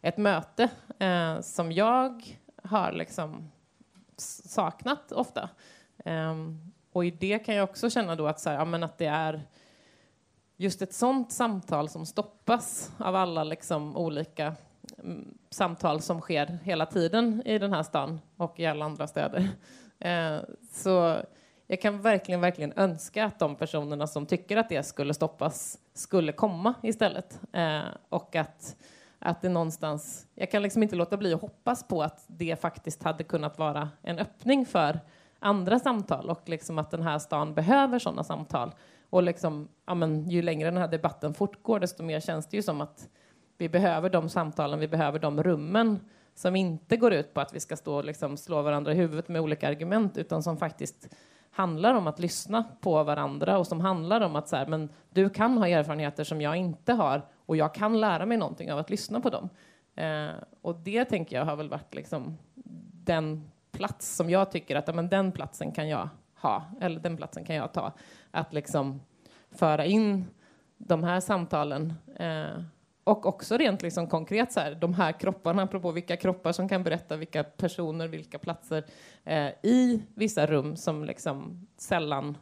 [0.02, 0.68] ett möte
[0.98, 2.22] eh, som jag
[2.62, 3.50] har liksom
[4.16, 5.48] saknat ofta.
[6.04, 8.98] Um, och i det kan jag också känna då att, så här, ja, men att
[8.98, 9.46] det är
[10.56, 14.54] just ett sånt samtal som stoppas av alla liksom olika
[15.50, 19.48] samtal som sker hela tiden i den här stan och i alla andra städer.
[19.98, 20.38] Eh,
[20.70, 21.16] så
[21.66, 26.32] jag kan verkligen, verkligen önska att de personerna som tycker att det skulle stoppas skulle
[26.32, 27.40] komma istället.
[27.52, 28.76] Eh, och att,
[29.18, 30.26] att det någonstans...
[30.34, 33.88] Jag kan liksom inte låta bli att hoppas på att det faktiskt hade kunnat vara
[34.02, 35.00] en öppning för
[35.38, 38.74] andra samtal och liksom att den här stan behöver sådana samtal.
[39.10, 42.62] Och liksom, ja, men, ju längre den här debatten fortgår, desto mer känns det ju
[42.62, 43.08] som att
[43.58, 46.00] vi behöver de samtalen, vi behöver de rummen
[46.34, 49.28] som inte går ut på att vi ska stå och liksom slå varandra i huvudet
[49.28, 51.08] med olika argument, utan som faktiskt
[51.50, 55.30] handlar om att lyssna på varandra och som handlar om att så här, men du
[55.30, 58.90] kan ha erfarenheter som jag inte har och jag kan lära mig någonting av att
[58.90, 59.48] lyssna på dem.
[59.94, 62.38] Eh, och det tänker jag har väl varit liksom
[63.04, 67.44] den plats som jag tycker att men den platsen kan jag ha, eller den platsen
[67.44, 67.92] kan jag ta.
[68.30, 69.00] Att liksom
[69.50, 70.24] föra in
[70.76, 72.62] de här samtalen eh,
[73.06, 76.82] och också rent liksom konkret, så här, de här kropparna, apropå vilka kroppar som kan
[76.82, 78.84] berätta vilka personer, vilka platser,
[79.24, 82.38] eh, i vissa rum som liksom sällan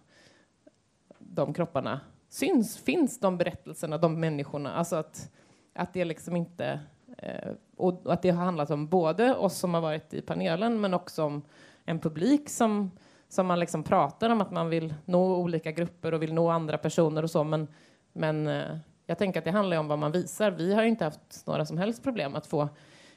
[1.18, 4.74] de kropparna syns, finns de berättelserna, de människorna.
[4.74, 5.30] Alltså att,
[5.74, 6.80] att det liksom inte...
[7.18, 10.94] Eh, och att det har handlat om både oss som har varit i panelen, men
[10.94, 11.42] också om
[11.84, 12.90] en publik som,
[13.28, 16.78] som man liksom pratar om att man vill nå olika grupper och vill nå andra
[16.78, 17.68] personer och så, men,
[18.12, 18.76] men eh,
[19.06, 20.50] jag tänker att det handlar om vad man visar.
[20.50, 22.68] Vi har inte haft några som helst problem att få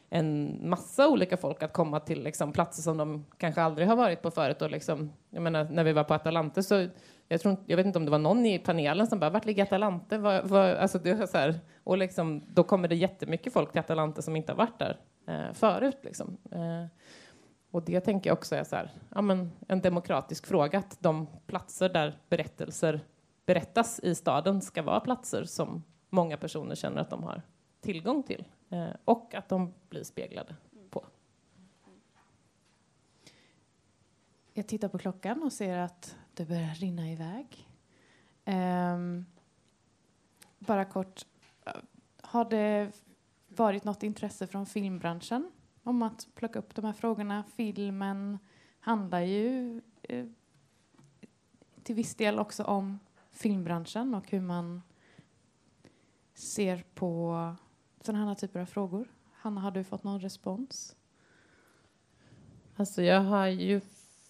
[0.10, 4.22] en massa olika folk att komma till liksom, platser som de kanske aldrig har varit
[4.22, 4.62] på förut.
[4.62, 6.88] Och liksom, jag menar, när vi var på Atalante så
[7.28, 9.64] jag, tror, jag vet inte om det var någon i panelen som bara, vart ligger
[9.64, 10.18] Atalante?
[10.18, 14.22] Var, var, alltså det så här, och liksom, då kommer det jättemycket folk till Atalante
[14.22, 15.98] som inte har varit där eh, förut.
[16.02, 16.38] Liksom.
[16.52, 16.86] Eh,
[17.72, 21.28] och det tänker jag också är så här, ja, men en demokratisk fråga, att de
[21.48, 23.02] platser där berättelser
[23.48, 27.42] berättas i staden ska vara platser som många personer känner att de har
[27.82, 30.56] tillgång till eh, och att de blir speglade
[30.90, 31.06] på.
[34.54, 37.70] Jag tittar på klockan och ser att det börjar rinna iväg.
[38.46, 39.26] Um,
[40.60, 41.26] bara kort,
[41.66, 41.74] eh,
[42.22, 42.92] har det
[43.48, 45.52] varit något intresse från filmbranschen
[45.84, 47.44] om att plocka upp de här frågorna?
[47.56, 48.40] Filmen
[48.80, 50.26] handlar ju eh,
[51.84, 53.00] till viss del också om
[53.38, 54.82] filmbranschen och hur man
[56.34, 57.56] ser på
[58.02, 59.08] sådana här typer av frågor.
[59.34, 60.96] Hanna, har du fått någon respons?
[62.76, 63.82] Alltså jag har ju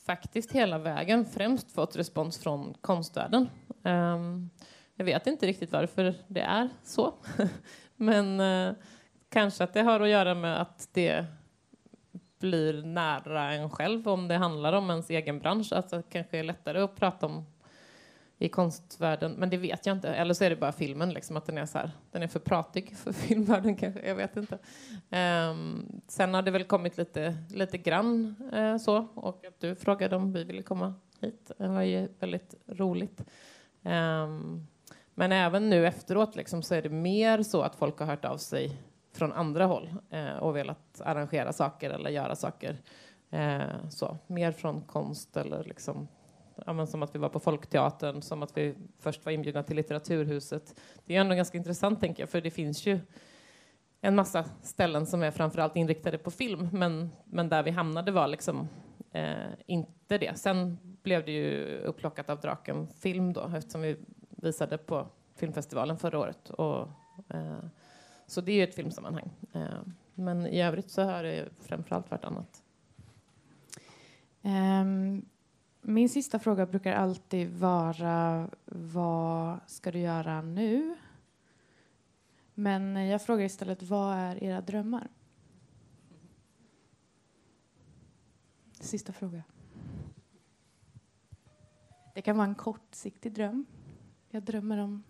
[0.05, 3.49] faktiskt hela vägen främst fått respons från konstvärlden.
[3.83, 4.49] Um,
[4.95, 7.13] jag vet inte riktigt varför det är så,
[7.95, 8.73] men uh,
[9.29, 11.25] kanske att det har att göra med att det
[12.39, 15.73] blir nära en själv om det handlar om ens egen bransch.
[15.73, 17.45] Alltså det kanske är lättare att prata om
[18.39, 20.09] i konstvärlden, men det vet jag inte.
[20.09, 22.39] Eller så är det bara filmen, liksom, att den är, så här, den är för
[22.39, 24.57] pratig för filmvärlden kanske, jag vet inte.
[25.49, 30.15] Um, sen har det väl kommit lite, lite grann uh, så, och att du frågade
[30.15, 31.51] om vi ville komma hit.
[31.57, 33.21] Det var ju väldigt roligt.
[33.83, 34.67] Um,
[35.13, 38.37] men även nu efteråt liksom, så är det mer så att folk har hört av
[38.37, 38.81] sig
[39.13, 42.77] från andra håll uh, och velat arrangera saker eller göra saker.
[43.33, 46.07] Uh, så, mer från konst eller liksom
[46.65, 49.75] ja, men som att vi var på Folkteatern, som att vi först var inbjudna till
[49.75, 50.79] Litteraturhuset.
[51.05, 52.99] Det är ändå ganska intressant, tänker jag, för det finns ju
[54.01, 58.27] en massa ställen som är framförallt inriktade på film, men, men där vi hamnade var
[58.27, 58.67] liksom
[59.11, 60.39] eh, inte det.
[60.39, 63.97] Sen blev det ju upplockat av Draken Film då eftersom vi
[64.29, 66.49] visade på filmfestivalen förra året.
[66.49, 66.81] Och,
[67.29, 67.59] eh,
[68.27, 69.29] så det är ju ett filmsammanhang.
[69.53, 69.81] Eh,
[70.13, 72.63] men i övrigt så har det framförallt varit annat.
[74.41, 75.25] Um,
[75.89, 80.95] min sista fråga brukar alltid vara vad ska du göra nu?
[82.53, 85.07] Men jag frågar istället vad är era drömmar?
[88.79, 89.43] Sista fråga.
[92.13, 93.65] Det kan vara en kortsiktig dröm.
[94.29, 95.03] Jag drömmer om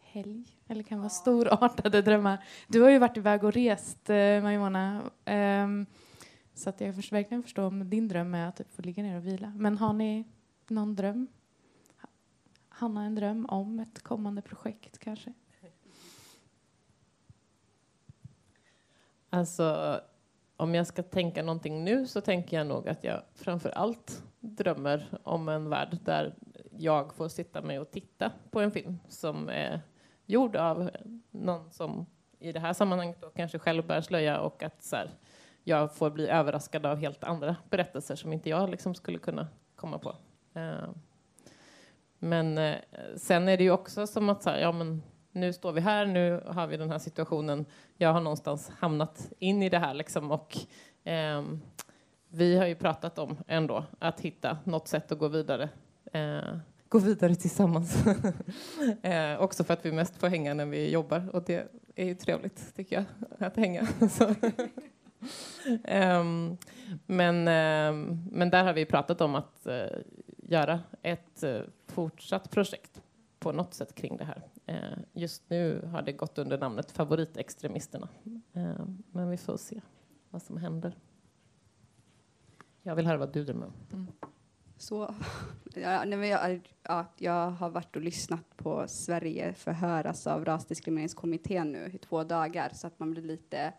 [0.00, 2.44] helg, eller kan vara storartade drömmar.
[2.68, 5.10] Du har ju varit iväg och rest, eh, Majmona.
[5.24, 5.86] Um,
[6.56, 9.16] så att jag förs verkligen förstår om din dröm är att typ få ligga ner
[9.16, 9.52] och vila.
[9.56, 10.24] Men har ni
[10.68, 11.26] någon dröm?
[12.68, 15.32] Hanna en dröm om ett kommande projekt kanske?
[19.30, 20.00] Alltså,
[20.56, 25.18] om jag ska tänka någonting nu så tänker jag nog att jag framför allt drömmer
[25.22, 26.34] om en värld där
[26.78, 29.80] jag får sitta med och titta på en film som är
[30.26, 30.90] gjord av
[31.30, 32.06] någon som
[32.38, 35.10] i det här sammanhanget då kanske själv bär slöja och att så här,
[35.68, 39.98] jag får bli överraskad av helt andra berättelser som inte jag liksom skulle kunna komma
[39.98, 40.16] på.
[40.54, 40.88] Eh,
[42.18, 42.76] men eh,
[43.16, 45.02] sen är det ju också som att så här, ja, men
[45.32, 47.66] nu står vi här, nu har vi den här situationen.
[47.96, 50.56] Jag har någonstans hamnat in i det här liksom och
[51.04, 51.42] eh,
[52.28, 55.68] vi har ju pratat om ändå att hitta något sätt att gå vidare.
[56.12, 56.58] Eh,
[56.88, 58.06] gå vidare tillsammans.
[59.02, 62.14] eh, också för att vi mest får hänga när vi jobbar och det är ju
[62.14, 63.04] trevligt tycker jag,
[63.46, 63.88] att hänga.
[66.18, 66.56] um,
[67.06, 69.98] men, um, men där har vi pratat om att uh,
[70.36, 73.02] göra ett uh, fortsatt projekt
[73.38, 74.42] på något sätt kring det här.
[74.70, 78.08] Uh, just nu har det gått under namnet Favoritextremisterna.
[78.52, 79.80] Ehm, men vi får se
[80.30, 80.96] vad som händer.
[82.82, 83.72] Jag vill höra vad du drömmer om.
[83.92, 84.06] Mm.
[84.76, 85.14] Så,
[85.74, 91.90] ja, nej, jag, ja, jag har varit och lyssnat på Sverige förhöras av rasdiskrimineringskommittén nu
[91.94, 93.72] i två dagar så att man blir lite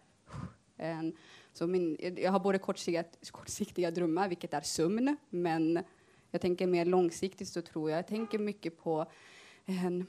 [0.77, 1.13] Ehm,
[1.53, 5.83] så min, jag har både kortsiktiga, kortsiktiga drömmar, vilket är sömn, men
[6.31, 9.05] jag tänker mer långsiktigt så tror jag, jag tänker mycket på
[9.65, 10.07] ehm, en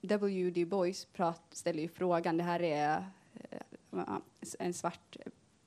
[0.00, 0.64] W.D.
[0.64, 3.06] Boys prat, ställer ju frågan, det här är
[3.50, 4.18] eh,
[4.58, 5.16] en svart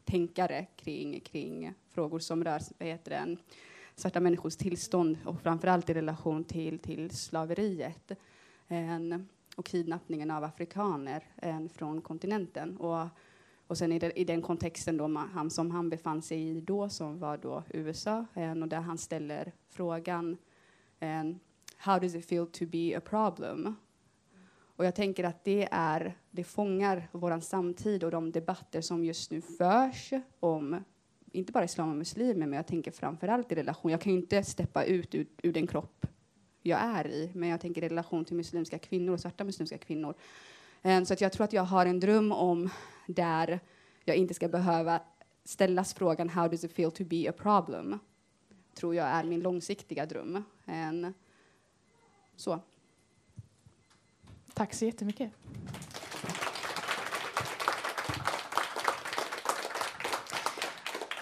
[0.05, 3.37] tänkare kring, kring frågor som rör vad heter det,
[3.95, 8.11] svarta människors tillstånd och framförallt i relation till, till slaveriet
[8.67, 12.77] en, och kidnappningen av afrikaner en, från kontinenten.
[12.77, 13.07] Och,
[13.71, 16.89] och sen i, det, i den kontexten då han, som han befann sig i då,
[16.89, 20.37] som var då USA, en, och där han ställer frågan
[20.99, 21.39] en,
[21.77, 23.75] How does it feel to be a problem?
[24.75, 29.31] Och jag tänker att det, är, det fångar vår samtid och de debatter som just
[29.31, 30.83] nu förs om
[31.31, 33.91] inte bara islam och muslimer, men jag tänker framförallt i relation.
[33.91, 36.05] Jag kan ju inte steppa ut ur, ur, den kropp
[36.61, 40.15] jag är i, men jag tänker i relation till muslimska kvinnor och svarta muslimska kvinnor.
[40.83, 42.69] Um, så att jag tror att jag har en dröm om
[43.13, 43.59] där
[44.05, 45.01] jag inte ska behöva
[45.43, 47.99] ställas frågan How does it feel to be a problem?
[48.73, 50.43] tror jag är min långsiktiga dröm.
[50.65, 51.13] En,
[52.35, 52.59] så.
[54.53, 55.31] Tack så jättemycket.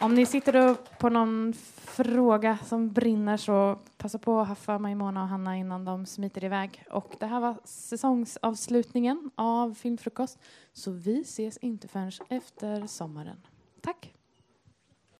[0.01, 1.53] Om ni sitter på någon
[1.89, 6.83] fråga som brinner så passa på att haffa Maimona och Hanna innan de smiter iväg.
[6.91, 10.39] Och det här var säsongsavslutningen av Filmfrukost.
[10.73, 13.37] Så vi ses inte förrän efter sommaren.
[13.81, 14.18] Tack!